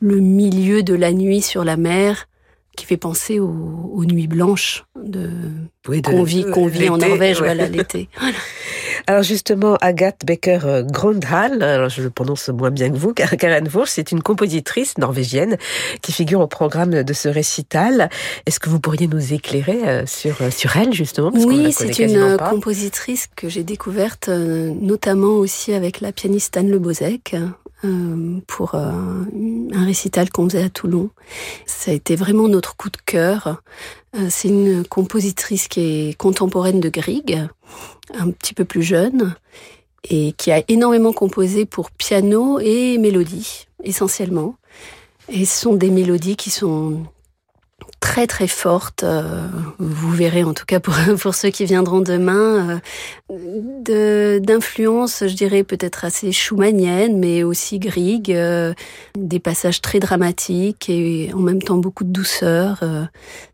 Le 0.00 0.18
milieu 0.18 0.82
de 0.82 0.94
la 0.94 1.12
nuit 1.12 1.40
sur 1.40 1.64
la 1.64 1.76
mer 1.76 2.26
qui 2.76 2.86
fait 2.86 2.96
penser 2.96 3.38
aux, 3.38 4.04
nuits 4.04 4.26
blanches 4.26 4.84
de, 4.96 5.28
qu'on 5.84 6.22
vit, 6.24 6.44
en 6.88 6.96
Norvège 6.98 7.38
voilà, 7.38 7.68
l'été. 7.68 8.08
Alors 9.06 9.22
justement, 9.22 9.76
Agathe 9.80 10.24
Becker-Grundhall, 10.24 11.62
alors 11.62 11.88
je 11.88 12.02
le 12.02 12.10
prononce 12.10 12.48
moins 12.48 12.70
bien 12.70 12.90
que 12.90 12.96
vous, 12.96 13.12
Karen 13.14 13.68
Wurst, 13.68 13.94
c'est 13.94 14.12
une 14.12 14.22
compositrice 14.22 14.98
norvégienne 14.98 15.56
qui 16.02 16.12
figure 16.12 16.40
au 16.40 16.46
programme 16.46 17.02
de 17.02 17.12
ce 17.12 17.28
récital. 17.28 18.10
Est-ce 18.46 18.60
que 18.60 18.68
vous 18.68 18.80
pourriez 18.80 19.08
nous 19.08 19.32
éclairer 19.32 19.88
euh, 19.88 20.06
sur, 20.06 20.42
euh, 20.42 20.50
sur 20.50 20.76
elle 20.76 20.92
justement 20.92 21.32
Oui, 21.34 21.72
c'est 21.72 21.98
une 21.98 22.36
compositrice 22.38 23.28
que 23.34 23.48
j'ai 23.48 23.64
découverte 23.64 24.28
euh, 24.28 24.72
notamment 24.80 25.34
aussi 25.34 25.72
avec 25.72 26.00
la 26.00 26.12
pianiste 26.12 26.56
Anne 26.56 26.70
Le 26.70 26.78
Bozek, 26.78 27.34
euh, 27.84 28.38
pour 28.46 28.76
euh, 28.76 28.92
un 29.72 29.84
récital 29.84 30.30
qu'on 30.30 30.48
faisait 30.48 30.62
à 30.62 30.68
Toulon. 30.68 31.10
Ça 31.66 31.90
a 31.90 31.94
été 31.94 32.14
vraiment 32.14 32.46
notre 32.46 32.76
coup 32.76 32.90
de 32.90 32.96
cœur. 33.04 33.60
Euh, 34.14 34.28
c'est 34.30 34.46
une 34.48 34.86
compositrice 34.86 35.66
qui 35.66 35.80
est 35.80 36.16
contemporaine 36.16 36.78
de 36.78 36.88
Grieg, 36.88 37.48
un 38.18 38.30
petit 38.30 38.54
peu 38.54 38.64
plus 38.64 38.82
jeune, 38.82 39.34
et 40.08 40.32
qui 40.32 40.50
a 40.50 40.62
énormément 40.68 41.12
composé 41.12 41.66
pour 41.66 41.90
piano 41.90 42.58
et 42.60 42.98
mélodie, 42.98 43.66
essentiellement. 43.84 44.56
Et 45.28 45.44
ce 45.44 45.60
sont 45.60 45.74
des 45.74 45.90
mélodies 45.90 46.36
qui 46.36 46.50
sont 46.50 47.04
très 48.00 48.26
très 48.26 48.48
forte. 48.48 49.04
Euh, 49.04 49.46
vous 49.78 50.10
verrez 50.10 50.42
en 50.44 50.54
tout 50.54 50.64
cas 50.66 50.80
pour, 50.80 50.94
pour 51.20 51.34
ceux 51.34 51.50
qui 51.50 51.64
viendront 51.64 52.00
demain, 52.00 52.80
euh, 53.30 54.40
d'influence, 54.40 55.24
je 55.26 55.34
dirais 55.34 55.62
peut-être 55.62 56.04
assez 56.04 56.32
schumannienne, 56.32 57.18
mais 57.18 57.42
aussi 57.44 57.78
Grieg, 57.78 58.32
euh, 58.32 58.74
des 59.16 59.38
passages 59.38 59.80
très 59.80 60.00
dramatiques 60.00 60.90
et 60.90 61.30
en 61.32 61.40
même 61.40 61.62
temps 61.62 61.78
beaucoup 61.78 62.04
de 62.04 62.12
douceur. 62.12 62.80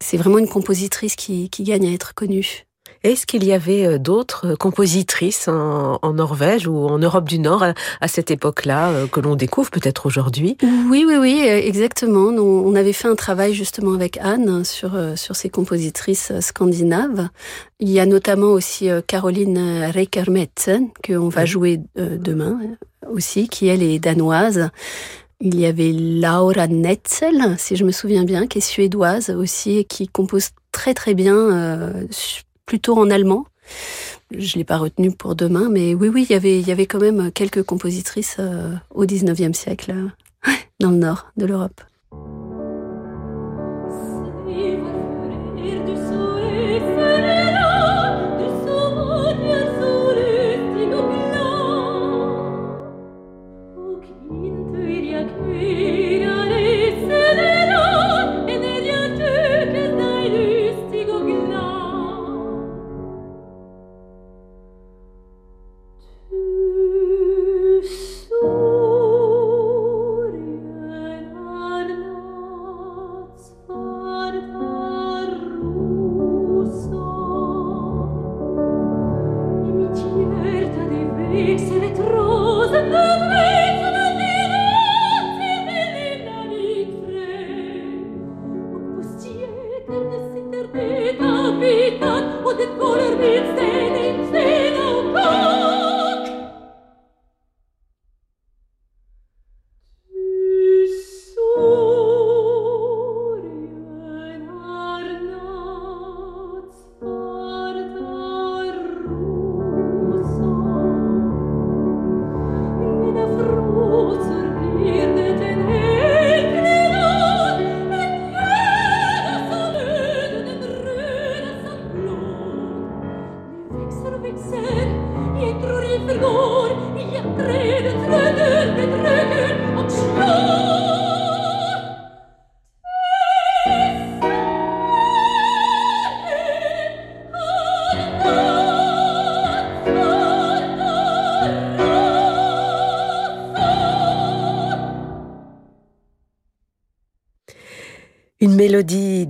C'est 0.01 0.17
vraiment 0.17 0.39
une 0.39 0.49
compositrice 0.49 1.15
qui, 1.15 1.51
qui 1.51 1.63
gagne 1.63 1.87
à 1.87 1.93
être 1.93 2.15
connue. 2.15 2.68
Est-ce 3.05 3.27
qu'il 3.27 3.45
y 3.45 3.53
avait 3.53 3.87
euh, 3.87 3.99
d'autres 3.99 4.49
euh, 4.49 4.57
compositrices 4.57 5.49
en, 5.49 5.99
Norvège 6.13 6.67
ou 6.67 6.77
en 6.89 6.99
Europe 6.99 7.29
du 7.29 7.39
Nord 7.39 7.65
à, 8.01 8.09
cette 8.09 8.31
époque-là 8.31 8.89
euh, 8.89 9.07
que 9.07 9.21
l'on 9.21 9.37
découvre 9.37 9.71
peut-être 9.71 10.07
aujourd'hui? 10.07 10.57
Oui, 10.63 11.05
oui, 11.07 11.17
oui, 11.17 11.41
exactement. 11.47 12.29
On 12.29 12.75
avait 12.75 12.93
fait 12.93 13.09
un 13.09 13.15
travail 13.15 13.55
justement 13.55 13.95
avec 13.95 14.19
Anne 14.19 14.65
sur, 14.65 14.93
sur 15.17 15.37
ces 15.37 15.49
compositrices 15.49 16.33
scandinaves. 16.41 17.29
Il 17.79 17.91
y 17.91 18.01
a 18.01 18.07
notamment 18.07 18.49
aussi 18.49 18.89
Caroline 19.07 19.85
Reikermetsen, 19.93 20.89
qu'on 21.07 21.29
va 21.29 21.45
jouer 21.45 21.81
demain 21.97 22.59
aussi, 23.11 23.49
qui 23.49 23.69
elle 23.69 23.83
est 23.83 23.99
danoise. 23.99 24.71
Il 25.41 25.59
y 25.61 25.67
avait 25.67 25.93
Laura 25.93 26.67
Netzel, 26.67 27.57
si 27.59 27.77
je 27.77 27.85
me 27.85 27.93
souviens 27.93 28.25
bien, 28.25 28.47
qui 28.47 28.59
est 28.59 28.63
suédoise 28.63 29.31
aussi 29.31 29.79
et 29.79 29.85
qui 29.85 30.09
compose 30.09 30.49
très 30.73 30.95
très 30.95 31.15
bien 31.15 31.93
plutôt 32.69 32.99
en 32.99 33.11
allemand. 33.11 33.47
Je 34.31 34.59
l'ai 34.59 34.65
pas 34.65 34.77
retenu 34.77 35.11
pour 35.11 35.35
demain, 35.35 35.69
mais 35.71 35.95
oui, 35.95 36.09
oui, 36.09 36.27
il 36.29 36.33
y 36.33 36.37
avait, 36.37 36.61
il 36.61 36.69
y 36.69 36.71
avait 36.71 36.85
quand 36.85 37.01
même 37.01 37.33
quelques 37.33 37.63
compositrices 37.63 38.37
euh, 38.39 38.75
au 38.95 39.07
19e 39.07 39.55
siècle 39.55 39.93
euh, 40.47 40.53
dans 40.81 40.91
le 40.91 40.99
nord 40.99 41.33
de 41.39 41.47
l'Europe. 41.47 41.81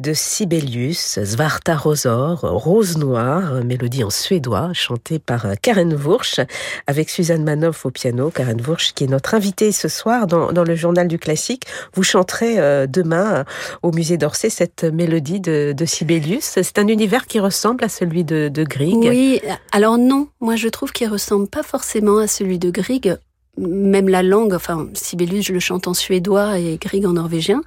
De 0.09 0.15
Sibelius, 0.15 1.23
Svarta 1.23 1.77
Rosor, 1.77 2.41
Rose 2.41 2.97
Noire, 2.97 3.63
mélodie 3.63 4.05
en 4.05 4.09
suédois, 4.09 4.71
chantée 4.73 5.19
par 5.19 5.47
Karen 5.61 5.93
Wursch, 5.93 6.41
avec 6.87 7.11
Suzanne 7.11 7.45
Manoff 7.45 7.85
au 7.85 7.91
piano. 7.91 8.31
Karen 8.31 8.59
Wursch, 8.59 8.95
qui 8.95 9.05
est 9.05 9.09
notre 9.09 9.35
invitée 9.35 9.71
ce 9.71 9.89
soir 9.89 10.27
dans, 10.27 10.65
le 10.65 10.75
journal 10.77 11.09
du 11.09 11.19
classique. 11.19 11.65
Vous 11.93 12.05
chanterez 12.05 12.59
euh, 12.59 12.87
demain 12.87 13.45
au 13.83 13.93
musée 13.93 14.17
d'Orsay 14.17 14.49
cette 14.49 14.85
mélodie 14.85 15.41
de, 15.41 15.75
Sibelius. 15.85 16.59
C'est 16.63 16.79
un 16.79 16.89
univers 16.89 17.27
qui 17.27 17.39
ressemble 17.39 17.85
à 17.85 17.91
celui 17.91 18.25
de, 18.25 18.49
de 18.49 18.65
Grieg. 18.65 18.97
Oui, 18.97 19.43
alors 19.73 19.99
non, 19.99 20.29
moi 20.41 20.57
je 20.57 20.69
trouve 20.69 20.91
qu'il 20.91 21.09
ressemble 21.09 21.49
pas 21.49 21.63
forcément 21.63 22.17
à 22.17 22.27
celui 22.27 22.59
de 22.59 22.71
Grieg 22.71 23.19
même 23.59 24.09
la 24.09 24.23
langue, 24.23 24.53
enfin, 24.55 24.89
Sibelius, 24.95 25.47
je 25.47 25.53
le 25.53 25.61
chante 25.61 25.89
en 25.89 25.95
suédois 25.95 26.59
et 26.59 26.79
Grieg 26.79 27.05
en 27.07 27.15
norvégien. 27.15 27.63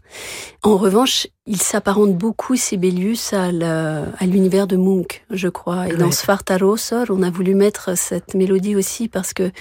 En 0.64 0.78
revanche, 0.78 1.28
il 1.46 1.62
s'apparente 1.62 2.16
beaucoup, 2.16 2.56
Sibelius, 2.56 3.34
à 3.34 3.52
l'univers 4.22 4.68
de 4.68 4.78
Munch, 4.78 5.24
je 5.30 5.48
crois. 5.50 5.88
Et 5.88 5.96
dans 5.96 6.12
Svartarosor, 6.12 7.08
on 7.10 7.24
a 7.24 7.30
voulu 7.30 7.56
mettre 7.56 7.98
cette 7.98 8.36
mélodie 8.36 8.76
aussi 8.76 9.08
parce 9.08 9.34
que 9.34 9.52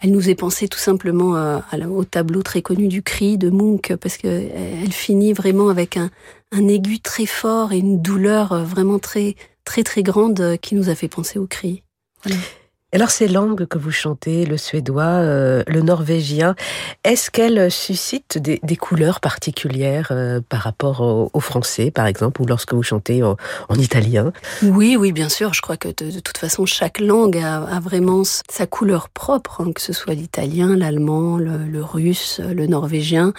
elle 0.00 0.12
nous 0.12 0.30
est 0.30 0.34
pensée 0.34 0.68
tout 0.68 0.78
simplement 0.78 1.36
euh, 1.36 1.58
au 1.90 2.04
tableau 2.04 2.42
très 2.42 2.62
connu 2.62 2.88
du 2.88 3.02
cri 3.02 3.36
de 3.36 3.50
Munch, 3.50 3.94
parce 3.96 4.16
que 4.16 4.28
elle 4.28 4.92
finit 4.92 5.32
vraiment 5.32 5.68
avec 5.68 5.96
un, 5.96 6.10
un 6.52 6.68
aigu 6.68 7.00
très 7.00 7.26
fort 7.26 7.72
et 7.72 7.78
une 7.78 8.00
douleur 8.00 8.52
euh, 8.52 8.62
vraiment 8.62 8.98
très, 8.98 9.36
très, 9.64 9.82
très 9.82 10.02
grande 10.02 10.40
euh, 10.40 10.56
qui 10.56 10.74
nous 10.74 10.88
a 10.88 10.94
fait 10.94 11.08
penser 11.08 11.38
au 11.38 11.46
cri. 11.46 11.82
Voilà. 12.24 12.38
Alors 12.92 13.10
ces 13.10 13.28
langues 13.28 13.66
que 13.66 13.78
vous 13.78 13.92
chantez, 13.92 14.44
le 14.44 14.56
suédois, 14.56 15.04
euh, 15.04 15.62
le 15.68 15.80
norvégien, 15.80 16.56
est-ce 17.04 17.30
qu'elles 17.30 17.70
suscitent 17.70 18.36
des, 18.38 18.58
couleurs 18.76 19.20
particulières 19.20 20.08
euh, 20.10 20.40
par 20.48 20.62
rapport 20.62 21.00
au, 21.32 21.40
français, 21.40 21.92
par 21.92 22.06
exemple, 22.06 22.42
ou 22.42 22.46
lorsque 22.46 22.74
vous 22.74 22.82
chantez 22.82 23.22
en, 23.22 23.36
italien? 23.76 24.32
Oui, 24.62 24.96
oui, 24.98 25.12
bien 25.12 25.28
sûr. 25.28 25.54
Je 25.54 25.62
crois 25.62 25.76
que 25.76 25.88
de, 25.88 26.18
toute 26.18 26.38
façon, 26.38 26.66
chaque 26.66 26.98
langue 26.98 27.38
a, 27.38 27.78
vraiment 27.78 28.22
sa 28.24 28.66
couleur 28.66 29.08
propre, 29.08 29.60
hein, 29.60 29.72
que 29.72 29.80
ce 29.80 29.92
soit 29.92 30.14
l'italien, 30.14 30.76
l'allemand, 30.76 31.38
le, 31.38 31.82
russe, 31.82 32.40
le 32.40 32.66
norvégien. 32.66 33.32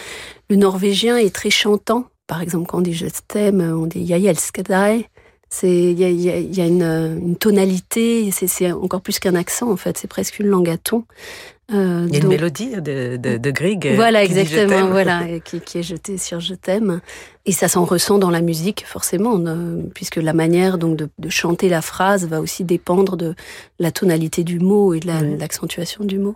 Le 0.49 0.55
norvégien 0.55 1.17
est 1.17 1.33
très 1.35 1.49
chantant. 1.49 2.05
Par 2.25 2.41
exemple, 2.41 2.67
quand 2.67 2.77
on 2.77 2.81
dit 2.81 2.93
je 2.93 3.07
t'aime, 3.27 3.59
on 3.59 3.85
dit 3.85 4.07
Jajelskadai. 4.07 5.09
C'est 5.53 5.69
il 5.69 5.99
y 5.99 6.61
a, 6.61 6.65
une, 6.65 7.35
tonalité, 7.37 8.31
c'est 8.31 8.71
encore 8.71 9.01
plus 9.01 9.19
qu'un 9.19 9.35
accent 9.35 9.69
en 9.69 9.75
fait, 9.75 9.97
c'est 9.97 10.07
presque 10.07 10.39
une 10.39 10.47
langue 10.47 10.69
à 10.69 10.77
ton. 10.77 11.03
Euh, 11.73 12.05
il 12.07 12.13
y 12.13 12.17
a 12.17 12.21
une 12.21 12.29
mélodie 12.29 12.71
de, 12.81 13.17
de, 13.17 13.37
de 13.37 13.51
Grieg. 13.51 13.93
Voilà, 13.95 14.23
exactement, 14.23 14.87
voilà, 14.87 15.23
qui, 15.43 15.59
qui, 15.59 15.79
est 15.79 15.83
jetée 15.83 16.17
sur 16.17 16.39
Je 16.39 16.53
t'aime. 16.53 17.01
Et 17.45 17.51
ça 17.51 17.67
s'en 17.67 17.85
ressent 17.85 18.19
dans 18.19 18.29
la 18.29 18.41
musique, 18.41 18.85
forcément, 18.85 19.39
puisque 19.95 20.17
la 20.17 20.33
manière 20.33 20.77
donc 20.77 20.95
de, 20.97 21.09
de, 21.17 21.29
chanter 21.29 21.69
la 21.69 21.81
phrase 21.81 22.27
va 22.27 22.39
aussi 22.39 22.63
dépendre 22.63 23.17
de 23.17 23.33
la 23.79 23.91
tonalité 23.91 24.43
du 24.43 24.59
mot 24.59 24.93
et 24.93 24.99
de 24.99 25.07
l'accentuation 25.37 26.03
du 26.03 26.19
mot. 26.19 26.35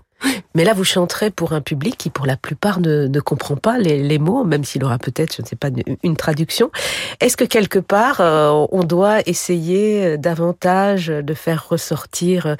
Mais 0.56 0.63
là, 0.63 0.74
vous 0.74 0.86
chanterez 0.86 1.30
pour 1.30 1.52
un 1.52 1.60
public 1.60 1.98
qui, 1.98 2.10
pour 2.10 2.26
la 2.26 2.38
plupart, 2.38 2.80
ne, 2.80 3.08
ne 3.08 3.20
comprend 3.20 3.58
pas 3.58 3.78
les, 3.78 4.02
les, 4.02 4.18
mots, 4.18 4.46
même 4.46 4.63
s'il 4.63 4.84
aura 4.86 4.98
peut-être, 4.98 5.36
je 5.36 5.41
ne 5.41 5.48
sais 5.48 5.58
pas, 5.58 5.70
une, 6.04 6.15
traduction. 6.15 6.72
Est-ce 7.20 7.36
que 7.36 7.44
quelque 7.44 7.80
part, 7.80 8.22
euh, 8.22 8.65
on 8.72 8.86
doit 8.86 9.20
essayer 9.28 10.06
euh, 10.06 10.18
davantage 10.18 11.08
de 11.08 11.34
faire 11.34 11.68
ressortir 11.68 12.46
euh, 12.46 12.56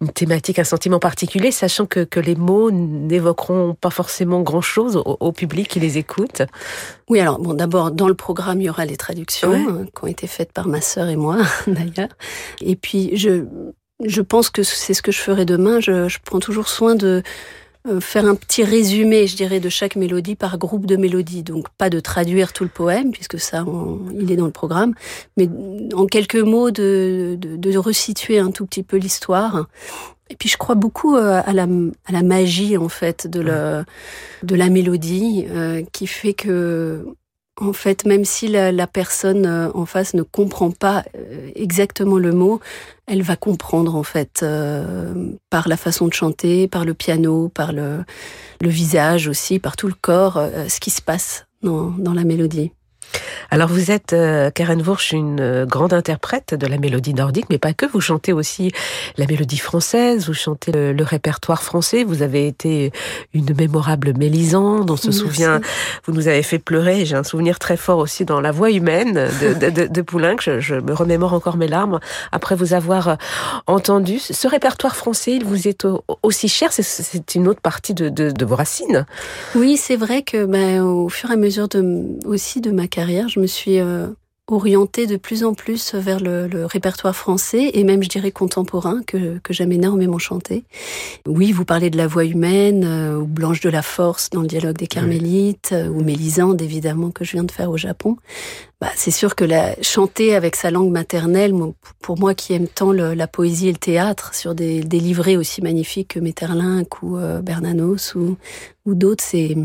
une 0.00 0.08
thématique, 0.08 0.58
un 0.58 0.64
sentiment 0.64 0.98
particulier, 0.98 1.50
sachant 1.50 1.84
que, 1.84 2.00
que 2.04 2.18
les 2.18 2.34
mots 2.34 2.70
n'évoqueront 2.70 3.76
pas 3.78 3.90
forcément 3.90 4.40
grand-chose 4.40 4.96
au, 4.96 5.18
au, 5.20 5.32
public 5.32 5.68
qui 5.68 5.80
les 5.80 5.98
écoute? 5.98 6.42
Oui, 7.08 7.20
alors 7.20 7.38
bon, 7.38 7.54
d'abord, 7.54 7.90
dans 7.90 8.08
le 8.08 8.14
programme, 8.14 8.60
il 8.60 8.64
y 8.64 8.70
aura 8.70 8.84
les 8.84 8.96
traductions 8.96 9.86
qui 9.86 10.04
ont 10.04 10.06
été 10.06 10.26
faites 10.26 10.52
par 10.52 10.68
ma 10.68 10.80
sœur 10.80 11.08
et 11.08 11.16
moi, 11.16 11.38
d'ailleurs. 11.66 12.16
Et 12.60 12.76
puis, 12.76 13.16
je, 13.16 13.44
je 14.04 14.22
pense 14.22 14.50
que 14.50 14.62
c'est 14.62 14.94
ce 14.94 15.02
que 15.02 15.12
je 15.12 15.20
ferai 15.20 15.44
demain. 15.44 15.80
Je, 15.80 16.08
je, 16.08 16.18
prends 16.24 16.40
toujours 16.40 16.68
soin 16.68 16.94
de 16.94 17.22
euh, 17.86 18.00
faire 18.00 18.24
un 18.24 18.34
petit 18.34 18.64
résumé, 18.64 19.26
je 19.26 19.36
dirais, 19.36 19.60
de 19.60 19.68
chaque 19.68 19.96
mélodie 19.96 20.36
par 20.36 20.56
groupe 20.56 20.86
de 20.86 20.96
mélodies. 20.96 21.42
Donc 21.42 21.68
pas 21.76 21.90
de 21.90 22.00
traduire 22.00 22.54
tout 22.54 22.64
le 22.64 22.70
poème, 22.70 23.10
puisque 23.10 23.38
ça, 23.38 23.66
il 24.18 24.32
est 24.32 24.36
dans 24.36 24.46
le 24.46 24.50
programme, 24.50 24.94
mais 25.36 25.48
en 25.94 26.06
quelques 26.06 26.36
mots 26.36 26.70
de, 26.70 27.36
de, 27.38 27.56
de 27.56 27.78
resituer 27.78 28.38
un 28.38 28.50
tout 28.50 28.64
petit 28.64 28.82
peu 28.82 28.96
l'histoire. 28.96 29.66
Et 30.30 30.36
puis 30.36 30.48
je 30.48 30.56
crois 30.56 30.74
beaucoup 30.74 31.16
euh, 31.16 31.42
à 31.44 31.52
la, 31.52 31.66
à 32.06 32.12
la 32.12 32.22
magie 32.22 32.76
en 32.78 32.88
fait 32.88 33.26
de, 33.26 33.40
la, 33.40 33.84
de 34.42 34.54
la 34.54 34.70
mélodie, 34.70 35.46
euh, 35.50 35.82
qui 35.92 36.06
fait 36.06 36.34
que 36.34 37.06
en 37.60 37.72
fait, 37.72 38.04
même 38.04 38.24
si 38.24 38.48
la, 38.48 38.86
personne 38.88 39.46
euh, 39.46 39.70
en 39.74 39.86
face 39.86 40.14
ne 40.14 40.22
comprend 40.22 40.72
pas 40.72 41.04
exactement 41.54 42.18
le 42.18 42.32
mot, 42.32 42.58
elle 43.06 43.22
va 43.22 43.36
comprendre 43.36 43.94
en 43.94 44.02
fait 44.02 44.40
euh, 44.42 45.30
par 45.50 45.68
la 45.68 45.76
façon 45.76 46.08
de 46.08 46.12
chanter, 46.12 46.66
par 46.66 46.84
le 46.84 46.94
piano, 46.94 47.48
par 47.48 47.72
le, 47.72 48.04
le 48.60 48.68
visage 48.68 49.28
aussi, 49.28 49.60
par 49.60 49.76
tout 49.76 49.86
le 49.86 49.94
corps, 49.94 50.42
ce 50.68 50.80
qui 50.80 50.90
se 50.90 51.00
passe 51.00 51.46
dans, 51.62 51.90
dans 51.90 52.12
la 52.12 52.24
mélodie. 52.24 52.72
Alors 53.54 53.68
vous 53.68 53.92
êtes, 53.92 54.12
euh, 54.12 54.50
Karen 54.50 54.82
Wursch, 54.82 55.12
une 55.12 55.40
euh, 55.40 55.64
grande 55.64 55.92
interprète 55.92 56.54
de 56.54 56.66
la 56.66 56.76
mélodie 56.76 57.14
nordique, 57.14 57.46
mais 57.50 57.58
pas 57.58 57.72
que. 57.72 57.86
Vous 57.86 58.00
chantez 58.00 58.32
aussi 58.32 58.72
la 59.16 59.26
mélodie 59.26 59.58
française, 59.58 60.26
vous 60.26 60.34
chantez 60.34 60.72
le, 60.72 61.04
répertoire 61.04 61.62
français. 61.62 62.02
Vous 62.02 62.22
avez 62.22 62.48
été 62.48 62.90
une 63.32 63.54
mémorable 63.54 64.14
Mélisande. 64.18 64.90
On 64.90 64.96
se 64.96 65.12
souvient, 65.12 65.60
vous 66.04 66.12
nous 66.12 66.26
avez 66.26 66.42
fait 66.42 66.58
pleurer. 66.58 67.04
J'ai 67.04 67.14
un 67.14 67.22
souvenir 67.22 67.60
très 67.60 67.76
fort 67.76 67.98
aussi 67.98 68.24
dans 68.24 68.40
La 68.40 68.50
Voix 68.50 68.72
humaine 68.72 69.28
de, 69.40 69.70
de, 69.70 69.86
de, 69.86 70.02
Poulenc. 70.02 70.36
Je, 70.40 70.74
me 70.74 70.92
remémore 70.92 71.32
encore 71.32 71.56
mes 71.56 71.68
larmes 71.68 72.00
après 72.32 72.56
vous 72.56 72.74
avoir 72.74 73.08
euh, 73.08 73.14
entendu. 73.68 74.18
Ce 74.18 74.48
répertoire 74.48 74.96
français, 74.96 75.32
il 75.32 75.44
vous 75.44 75.68
est 75.68 75.86
aussi 76.24 76.48
cher. 76.48 76.72
C'est 76.72 77.34
une 77.36 77.46
autre 77.46 77.60
partie 77.60 77.94
de, 77.94 78.08
de, 78.08 78.44
vos 78.44 78.56
racines. 78.56 79.06
Oui, 79.54 79.76
c'est 79.76 79.96
vrai 79.96 80.22
que 80.22 80.44
ben, 80.44 80.82
au 80.82 81.08
fur 81.08 81.30
et 81.30 81.34
à 81.34 81.36
mesure 81.36 81.68
de, 81.68 82.02
aussi 82.26 82.60
de 82.60 82.72
ma 82.72 82.88
carrière, 82.88 83.03
je 83.06 83.40
me 83.40 83.46
suis 83.46 83.78
euh, 83.78 84.08
orientée 84.46 85.06
de 85.06 85.16
plus 85.16 85.44
en 85.44 85.54
plus 85.54 85.94
vers 85.94 86.20
le, 86.20 86.66
répertoire 86.66 87.14
français 87.14 87.70
et 87.74 87.84
même, 87.84 88.02
je 88.02 88.08
dirais, 88.08 88.30
contemporain, 88.30 89.02
que, 89.06 89.38
que 89.38 89.52
j'aime 89.52 89.72
énormément 89.72 90.18
chanter. 90.18 90.64
Oui, 91.26 91.52
vous 91.52 91.64
parlez 91.64 91.90
de 91.90 91.96
la 91.96 92.06
voix 92.06 92.24
humaine, 92.24 92.84
euh, 92.84 93.18
ou 93.18 93.26
Blanche 93.26 93.60
de 93.60 93.70
la 93.70 93.82
Force 93.82 94.30
dans 94.30 94.42
le 94.42 94.46
dialogue 94.46 94.76
des 94.76 94.86
Carmélites, 94.86 95.70
euh, 95.72 95.88
ou 95.88 96.02
Mélisande, 96.02 96.60
évidemment, 96.62 97.10
que 97.10 97.24
je 97.24 97.32
viens 97.32 97.44
de 97.44 97.50
faire 97.50 97.70
au 97.70 97.76
Japon. 97.76 98.16
Bah, 98.80 98.90
c'est 98.96 99.10
sûr 99.10 99.34
que 99.34 99.44
la, 99.44 99.80
chanter 99.82 100.34
avec 100.34 100.56
sa 100.56 100.70
langue 100.70 100.90
maternelle, 100.90 101.54
pour 102.00 102.18
moi 102.18 102.34
qui 102.34 102.52
aime 102.52 102.68
tant 102.68 102.92
la 102.92 103.26
poésie 103.26 103.68
et 103.68 103.72
le 103.72 103.78
théâtre, 103.78 104.34
sur 104.34 104.54
des, 104.54 104.82
des 104.82 105.00
livrets 105.00 105.36
aussi 105.36 105.62
magnifiques 105.62 106.14
que 106.14 106.20
Metterlinck 106.20 107.02
ou 107.02 107.16
Bernanos 107.42 108.14
ou, 108.14 108.36
ou 108.84 108.94
d'autres, 108.94 109.24
c'est 109.24 109.56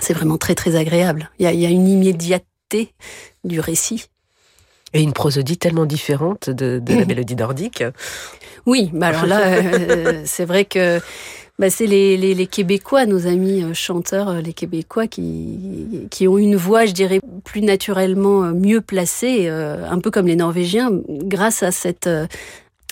c'est 0.00 0.14
vraiment 0.14 0.38
très 0.38 0.54
très 0.54 0.76
agréable. 0.76 1.30
Il 1.38 1.44
y 1.44 1.46
a, 1.46 1.52
il 1.52 1.60
y 1.60 1.66
a 1.66 1.70
une 1.70 1.88
immédiate 1.88 2.44
du 3.44 3.60
récit. 3.60 4.06
Et 4.92 5.02
une 5.02 5.12
prosodie 5.12 5.58
tellement 5.58 5.86
différente 5.86 6.48
de, 6.48 6.80
la 6.86 7.04
mélodie 7.06 7.36
nordique. 7.36 7.84
Oui, 8.64 8.90
bah 8.92 9.08
alors 9.08 9.26
là, 9.26 9.40
euh, 9.46 10.22
c'est 10.24 10.44
vrai 10.44 10.64
que 10.64 11.00
bah 11.58 11.70
c'est 11.70 11.86
les, 11.86 12.16
les, 12.16 12.46
Québécois, 12.46 13.06
nos 13.06 13.26
amis 13.26 13.62
euh, 13.62 13.72
chanteurs, 13.72 14.28
euh, 14.28 14.40
les 14.40 14.52
Québécois, 14.52 15.06
qui, 15.06 16.06
qui 16.10 16.28
ont 16.28 16.38
une 16.38 16.56
voix, 16.56 16.84
je 16.84 16.92
dirais, 16.92 17.20
plus 17.44 17.62
naturellement 17.62 18.42
mieux 18.52 18.80
placée, 18.80 19.48
un 19.48 19.98
peu 20.00 20.10
comme 20.10 20.26
les 20.26 20.36
Norvégiens, 20.36 20.90
grâce 21.08 21.62
à 21.62 21.70
cette 21.72 22.08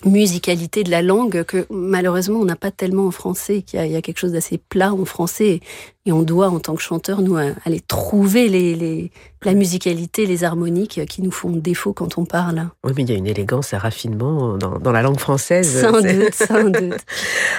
musicalité 0.05 0.85
de 0.85 0.91
la 0.91 1.03
langue 1.03 1.45
que 1.45 1.67
malheureusement 1.71 2.41
on 2.41 2.45
n'a 2.45 2.57
pas 2.57 2.71
tellement 2.71 3.07
en 3.07 3.11
français, 3.11 3.63
qu'il 3.63 3.85
y, 3.85 3.97
a 3.97 4.03
quelque 4.03 4.19
chose 4.19 4.33
d'assez 4.33 4.59
plat 4.59 4.93
en 4.93 5.05
français 5.05 5.61
et 6.07 6.13
on 6.13 6.23
doit 6.23 6.49
en 6.49 6.61
tant 6.61 6.75
que 6.75 6.83
chanteur 6.83 7.23
nous 7.23 7.37
aller 7.37 7.81
trouver 7.81 8.49
les, 8.49 8.75
les, 8.75 9.11
la 9.43 9.55
musicalité, 9.55 10.27
les 10.27 10.45
harmoniques 10.45 11.01
qui 11.07 11.23
nous 11.23 11.31
font 11.31 11.51
défaut 11.51 11.95
quand 11.95 12.19
on 12.19 12.27
parle. 12.27 12.69
Oui, 12.85 12.93
mais 12.95 13.05
il 13.05 13.11
y 13.11 13.15
a 13.15 13.17
une 13.17 13.27
élégance, 13.27 13.73
un 13.73 13.79
raffinement 13.79 14.59
dans, 14.59 14.79
dans 14.79 14.93
la 14.93 15.01
langue 15.01 15.19
française. 15.19 15.81
Sans 15.81 16.03
doute, 16.03 16.35
sans 16.35 16.65
doute. 16.71 17.01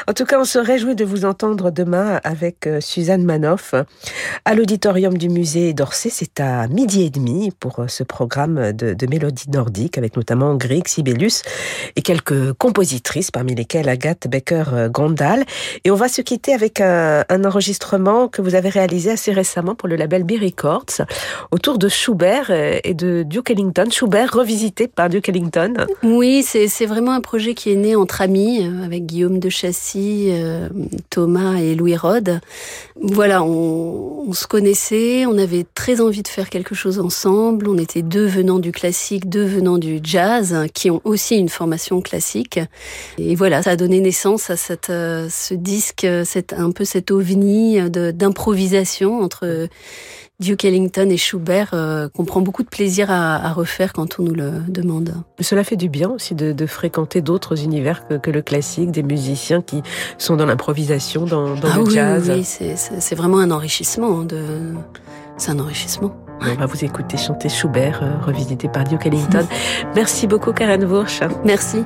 en 0.07 0.13
tout 0.13 0.25
cas, 0.25 0.39
on 0.39 0.45
se 0.45 0.59
réjouit 0.59 0.95
de 0.95 1.05
vous 1.05 1.25
entendre 1.25 1.71
demain 1.71 2.19
avec 2.23 2.67
euh, 2.67 2.81
Suzanne 2.81 3.23
Manoff 3.23 3.73
à 4.45 4.53
l'auditorium 4.53 5.17
du 5.17 5.29
musée 5.29 5.73
d'Orsay. 5.73 6.09
C'est 6.11 6.39
à 6.39 6.67
midi 6.67 7.03
et 7.03 7.09
demi 7.09 7.51
pour 7.59 7.79
euh, 7.79 7.87
ce 7.87 8.03
programme 8.03 8.73
de, 8.73 8.93
de 8.93 9.07
mélodie 9.07 9.49
nordique 9.49 9.97
avec 9.97 10.15
notamment 10.17 10.55
Grieg, 10.55 10.87
Sibelius 10.87 11.41
et 11.95 12.03
quelques 12.03 12.34
compositrices, 12.57 13.31
parmi 13.31 13.55
lesquelles 13.55 13.89
Agathe 13.89 14.27
Becker-Gondal. 14.27 15.45
Et 15.83 15.91
on 15.91 15.95
va 15.95 16.07
se 16.07 16.21
quitter 16.21 16.53
avec 16.53 16.81
un, 16.81 17.23
enregistrement 17.45 18.27
que 18.27 18.41
vous 18.41 18.55
avez 18.55 18.69
réalisé 18.69 19.11
assez 19.11 19.31
récemment 19.31 19.75
pour 19.75 19.87
le 19.87 19.95
label 19.95 20.23
B 20.23 20.33
Records, 20.41 21.05
autour 21.51 21.77
de 21.77 21.87
Schubert 21.89 22.49
et 22.49 22.93
de 22.93 23.23
Duke 23.23 23.51
Ellington. 23.51 23.89
Schubert 23.91 24.31
revisité 24.33 24.87
par 24.87 25.09
Duke 25.09 25.29
Ellington. 25.29 25.73
Oui, 26.03 26.43
c'est 26.43 26.85
vraiment 26.85 27.11
un 27.11 27.21
projet 27.21 27.53
qui 27.53 27.71
est 27.71 27.75
né 27.75 27.95
entre 27.95 28.21
amis, 28.21 28.65
euh, 28.65 28.83
avec 28.83 29.05
Guillaume 29.05 29.39
de 29.39 29.49
Chassis, 29.49 30.27
euh, 30.29 30.69
Thomas 31.09 31.55
et 31.55 31.75
Louis 31.75 31.95
Rode. 31.95 32.39
Voilà, 33.01 33.43
on, 33.43 34.25
on 34.27 34.33
se 34.33 34.47
connaissait, 34.47 35.25
on 35.25 35.37
avait 35.37 35.65
très 35.75 36.01
envie 36.01 36.23
de 36.23 36.27
faire 36.27 36.49
quelque 36.49 36.75
chose 36.75 36.99
ensemble. 36.99 37.67
On 37.67 37.77
était 37.77 38.01
deux 38.01 38.25
venant 38.25 38.59
du 38.59 38.71
classique, 38.71 39.29
deux 39.29 39.45
venant 39.45 39.77
du 39.77 39.99
jazz, 40.03 40.55
qui 40.73 40.89
ont 40.89 41.01
aussi 41.03 41.37
une 41.37 41.49
formation 41.49 42.01
classique. 42.01 42.24
Et 43.17 43.35
voilà, 43.35 43.63
ça 43.63 43.71
a 43.71 43.75
donné 43.75 43.99
naissance 43.99 44.49
à 44.49 44.57
cette, 44.57 44.89
euh, 44.89 45.27
ce 45.29 45.53
disque, 45.53 46.07
cette, 46.23 46.53
un 46.53 46.71
peu 46.71 46.85
cet 46.85 47.11
ovni 47.11 47.79
d'improvisation 47.89 49.21
entre 49.21 49.67
Duke 50.39 50.65
Ellington 50.65 51.09
et 51.09 51.17
Schubert 51.17 51.69
euh, 51.73 52.09
qu'on 52.09 52.25
prend 52.25 52.41
beaucoup 52.41 52.63
de 52.63 52.67
plaisir 52.67 53.09
à, 53.09 53.53
refaire 53.53 53.93
quand 53.93 54.19
on 54.19 54.23
nous 54.23 54.33
le 54.33 54.51
demande. 54.67 55.13
Cela 55.39 55.63
fait 55.63 55.77
du 55.77 55.87
bien 55.87 56.09
aussi 56.09 56.35
de, 56.35 56.65
fréquenter 56.65 57.21
d'autres 57.21 57.63
univers 57.63 58.03
que, 58.07 58.31
le 58.31 58.41
classique, 58.41 58.91
des 58.91 59.03
musiciens 59.03 59.61
qui 59.61 59.81
sont 60.17 60.35
dans 60.35 60.45
l'improvisation, 60.45 61.25
dans, 61.25 61.55
dans 61.55 61.69
ah 61.73 61.77
le 61.77 61.89
jazz. 61.89 62.31
Oui, 62.35 62.43
c'est 62.43 63.15
vraiment 63.15 63.39
un 63.39 63.51
enrichissement. 63.51 64.21
Hein, 64.21 64.25
de... 64.25 64.41
C'est 65.37 65.51
un 65.51 65.59
enrichissement. 65.59 66.15
On 66.41 66.53
va 66.55 66.65
vous 66.65 66.83
écouter 66.83 67.17
chanter 67.17 67.47
Schubert, 67.47 68.01
euh, 68.03 68.25
revisité 68.25 68.67
par 68.67 68.83
Duke 68.83 69.05
Ellington. 69.05 69.47
Merci 69.95 70.27
beaucoup, 70.27 70.51
Karen 70.51 70.83
Wursch. 70.83 71.21
Merci. 71.45 71.83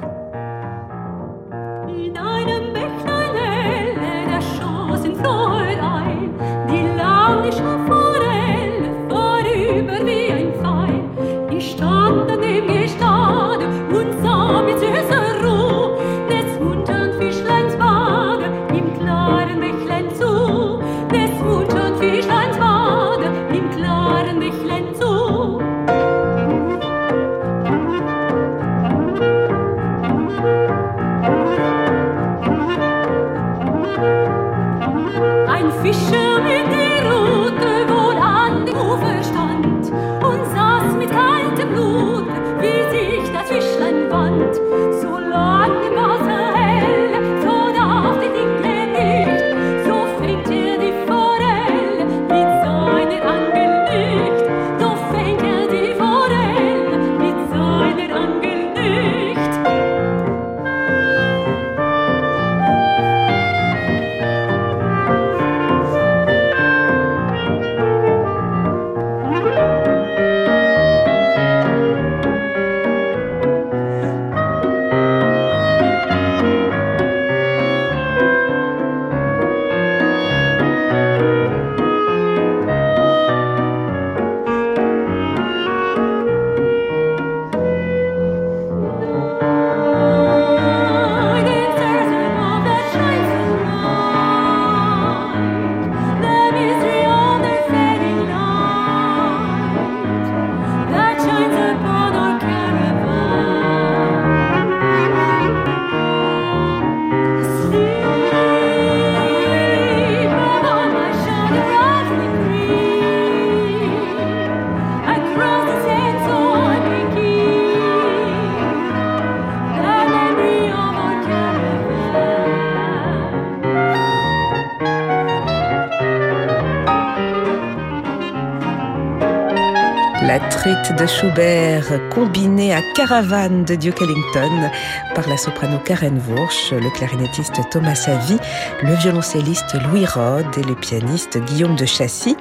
Schubert 131.10 132.10
combinée 132.10 132.74
à 132.74 132.82
Caravane 132.94 133.66
de 133.66 133.76
Duke 133.76 134.02
Ellington 134.02 134.70
par 135.16 135.28
la 135.28 135.38
soprano 135.38 135.80
Karen 135.80 136.22
Wursch, 136.28 136.72
le 136.72 136.90
clarinettiste 136.92 137.60
Thomas 137.72 137.96
Savy, 137.96 138.38
le 138.84 138.94
violoncelliste 138.96 139.76
Louis 139.86 140.06
Rode 140.06 140.58
et 140.58 140.64
le 140.64 140.76
pianiste 140.76 141.38
Guillaume 141.46 141.76
de 141.76 141.86
Chassis. 141.86 142.38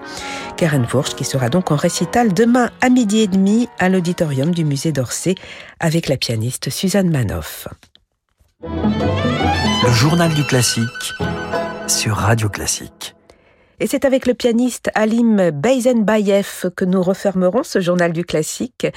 Karen 0.57 0.87
Wursch 0.93 1.15
qui 1.15 1.25
sera 1.25 1.49
donc 1.49 1.71
en 1.71 1.77
récital 1.77 2.35
demain 2.35 2.71
à 2.81 2.91
midi 2.91 3.21
et 3.21 3.27
demi 3.27 3.69
à 3.79 3.89
l'auditorium 3.89 4.53
du 4.53 4.65
musée 4.65 4.93
d'Orsay 4.93 5.35
avec 5.81 6.09
la 6.09 6.17
pianiste 6.17 6.71
Suzanne 6.71 7.11
Manoff. 7.11 7.69
Le 8.63 9.93
journal 9.93 10.33
du 10.35 10.45
classique 10.45 11.15
sur 11.87 12.17
Radio 12.17 12.49
Classique. 12.49 13.15
Et 13.81 13.87
c'est 13.87 14.05
avec 14.05 14.27
le 14.27 14.35
pianiste 14.35 14.91
Alim 14.95 15.51
Beyzenbayev 15.51 16.71
que 16.75 16.85
nous 16.85 17.01
refermerons 17.01 17.63
ce 17.63 17.81
journal 17.81 18.13
du 18.13 18.25
classique. 18.25 18.89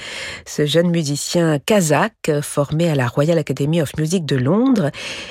Ce 0.44 0.66
jeune 0.66 0.90
musicien 0.90 1.60
kazakh, 1.60 2.40
formé 2.42 2.90
à 2.90 2.96
la 2.96 3.06
Royal 3.06 3.38
Academy 3.38 3.80
of 3.80 3.96
Music 3.96 4.24
de 4.24 4.34
Londres, 4.34 4.90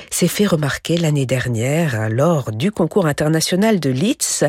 s'est 0.10 0.30
fait 0.30 0.46
remarquer 0.46 0.96
l'année 0.98 1.26
dernière 1.26 2.10
lors 2.10 2.52
du 2.54 2.72
concours 2.72 3.08
international 3.08 3.82
de 3.82 3.90
Leeds 3.90 4.46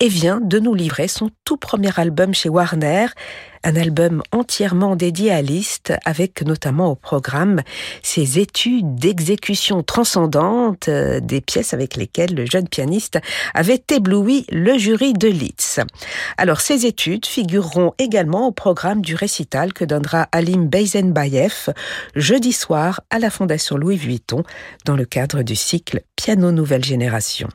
et 0.00 0.08
vient 0.08 0.40
de 0.40 0.58
nous 0.58 0.74
livrer 0.74 1.08
son 1.08 1.30
tout 1.44 1.58
premier 1.58 1.90
album 1.98 2.32
chez 2.32 2.48
Warner, 2.48 3.08
un 3.64 3.76
album 3.76 4.22
entièrement 4.32 4.96
dédié 4.96 5.30
à 5.30 5.42
Liszt, 5.42 5.92
avec 6.04 6.42
notamment 6.42 6.90
au 6.90 6.94
programme 6.94 7.62
ses 8.02 8.38
études 8.38 8.94
d'exécution 8.96 9.82
transcendante 9.82 10.88
euh, 10.88 11.20
des 11.20 11.40
pièces 11.40 11.74
avec 11.74 11.96
lesquelles 11.96 12.34
le 12.34 12.46
jeune 12.46 12.68
pianiste 12.68 13.18
avait 13.54 13.82
ébloui 13.90 14.46
le 14.50 14.78
jury 14.78 15.12
de 15.12 15.28
Liszt. 15.28 15.82
Alors 16.36 16.60
ces 16.60 16.86
études 16.86 17.26
figureront 17.26 17.94
également 17.98 18.46
au 18.46 18.52
programme 18.52 19.02
du 19.02 19.14
récital 19.14 19.72
que 19.72 19.84
donnera 19.84 20.28
Alim 20.32 20.66
Beyzenbayev 20.66 21.72
jeudi 22.14 22.52
soir 22.52 23.00
à 23.10 23.18
la 23.18 23.30
Fondation 23.30 23.76
Louis 23.76 23.96
Vuitton 23.96 24.42
dans 24.84 24.96
le 24.96 25.04
cadre 25.04 25.42
du 25.42 25.56
cycle 25.56 26.02
Piano 26.16 26.52
Nouvelle 26.52 26.84
Génération. 26.84 27.48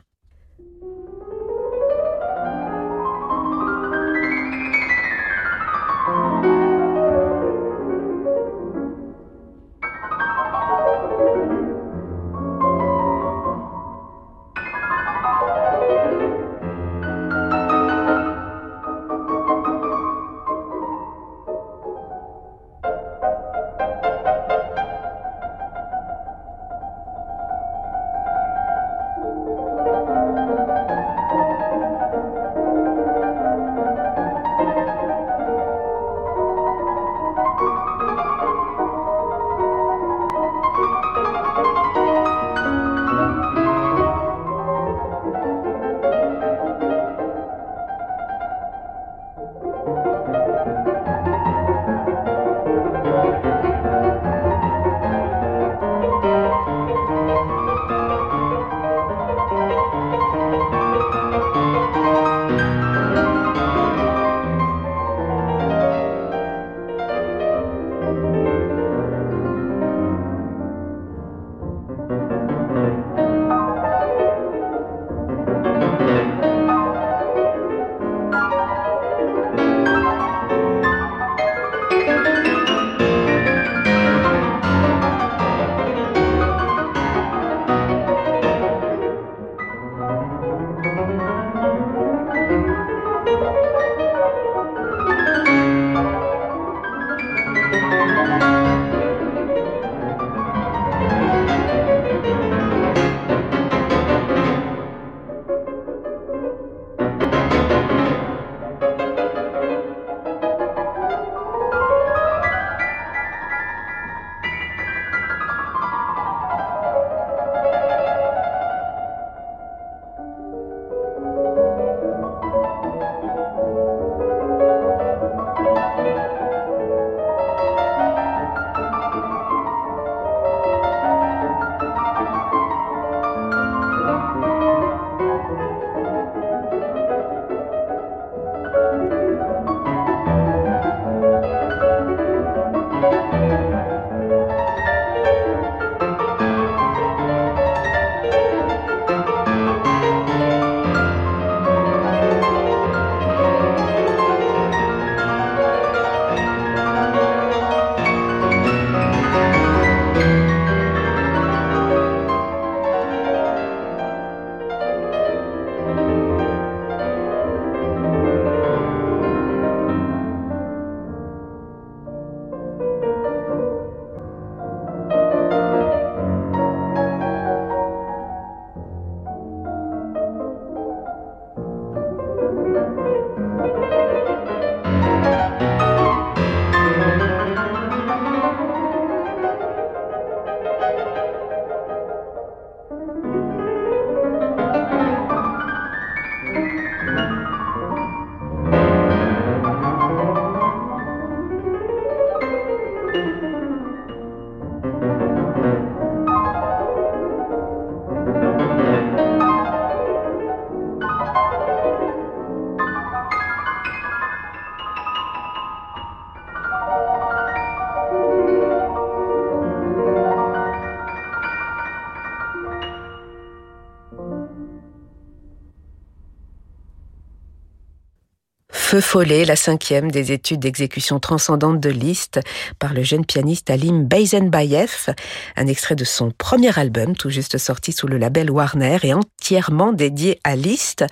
Feu 228.94 229.00
follet, 229.00 229.44
la 229.44 229.56
cinquième 229.56 230.08
des 230.08 230.30
études 230.30 230.60
d'exécution 230.60 231.18
transcendante 231.18 231.80
de 231.80 231.90
Liszt 231.90 232.38
par 232.78 232.94
le 232.94 233.02
jeune 233.02 233.26
pianiste 233.26 233.68
Alim 233.68 234.04
Beizenbayev, 234.04 235.12
un 235.56 235.66
extrait 235.66 235.96
de 235.96 236.04
son 236.04 236.30
premier 236.30 236.78
album 236.78 237.16
tout 237.16 237.28
juste 237.28 237.58
sorti 237.58 237.90
sous 237.90 238.06
le 238.06 238.18
label 238.18 238.52
Warner 238.52 238.98
et 239.02 239.12
entièrement 239.12 239.92
dédié 239.92 240.38
à 240.44 240.54
Liszt, 240.54 241.04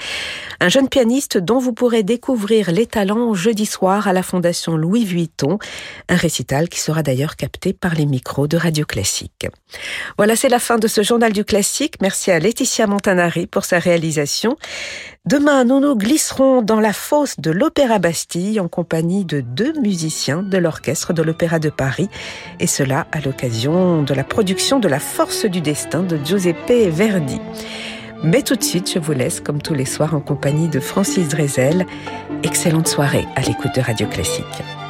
un 0.61 0.69
jeune 0.69 0.89
pianiste 0.89 1.39
dont 1.39 1.59
vous 1.59 1.73
pourrez 1.73 2.05
découvrir 2.05 2.71
les 2.71 2.87
talents 2.87 3.35
jeudi 3.35 3.67
soir 3.67 4.07
à 4.07 4.13
la 4.13 4.23
Fondation 4.23 4.77
Louis 4.77 5.05
Vuitton, 5.05 5.59
un 6.09 6.15
récital 6.15 6.69
qui 6.69 6.79
sera 6.79 7.03
d'ailleurs 7.03 7.35
capté 7.35 7.73
par 7.73 7.97
les 7.97 8.07
micros 8.07 8.47
de 8.47 8.59
Radio 8.59 8.85
Classique. 8.85 9.49
Voilà, 10.19 10.37
c'est 10.37 10.49
la 10.49 10.61
fin 10.61 10.79
de 10.79 10.87
ce 10.87 11.03
journal 11.03 11.33
du 11.33 11.45
classique. 11.45 11.95
Merci 12.01 12.31
à 12.31 12.39
Laetitia 12.39 12.87
Montanari 12.87 13.49
pour 13.49 13.65
sa 13.65 13.81
réalisation. 13.81 14.57
Demain, 15.25 15.63
nous 15.63 15.79
nous 15.79 15.95
glisserons 15.95 16.63
dans 16.63 16.81
la 16.81 16.93
fosse 16.93 17.39
de 17.39 17.53
l'Opéra 17.53 18.01
Bastille 18.01 18.59
en 18.59 18.67
compagnie 18.67 19.25
de 19.25 19.41
deux 19.41 19.73
musiciens 19.81 20.43
de 20.43 20.59
l'Orchestre 20.59 21.13
de 21.13 21.23
l'Opéra 21.23 21.61
de 21.61 21.71
Paris, 21.71 22.09
et 22.59 22.67
cela 22.67 23.07
à 23.13 23.21
l'occasion 23.21 24.03
de 24.03 24.15
la 24.15 24.25
production 24.25 24.81
de 24.81 24.89
La 24.89 24.99
Force 24.99 25.45
du 25.45 25.61
Destin 25.61 26.03
de 26.03 26.19
Giuseppe 26.25 26.91
Verdi. 26.91 27.41
Mais 28.25 28.43
tout 28.43 28.57
de 28.57 28.65
suite, 28.65 28.93
je 28.93 28.99
vous 28.99 29.13
laisse, 29.13 29.41
comme 29.41 29.63
tous 29.63 29.75
les 29.75 29.85
soirs, 29.85 30.17
en 30.17 30.21
compagnie 30.21 30.69
de 30.69 30.81
Francis 30.81 31.29
Drezel. 31.29 31.87
Excellente 32.43 32.89
soirée 32.89 33.27
à 33.37 33.43
l'écoute 33.43 33.77
de 33.77 33.81
Radio 33.81 34.09
Classique. 34.09 34.82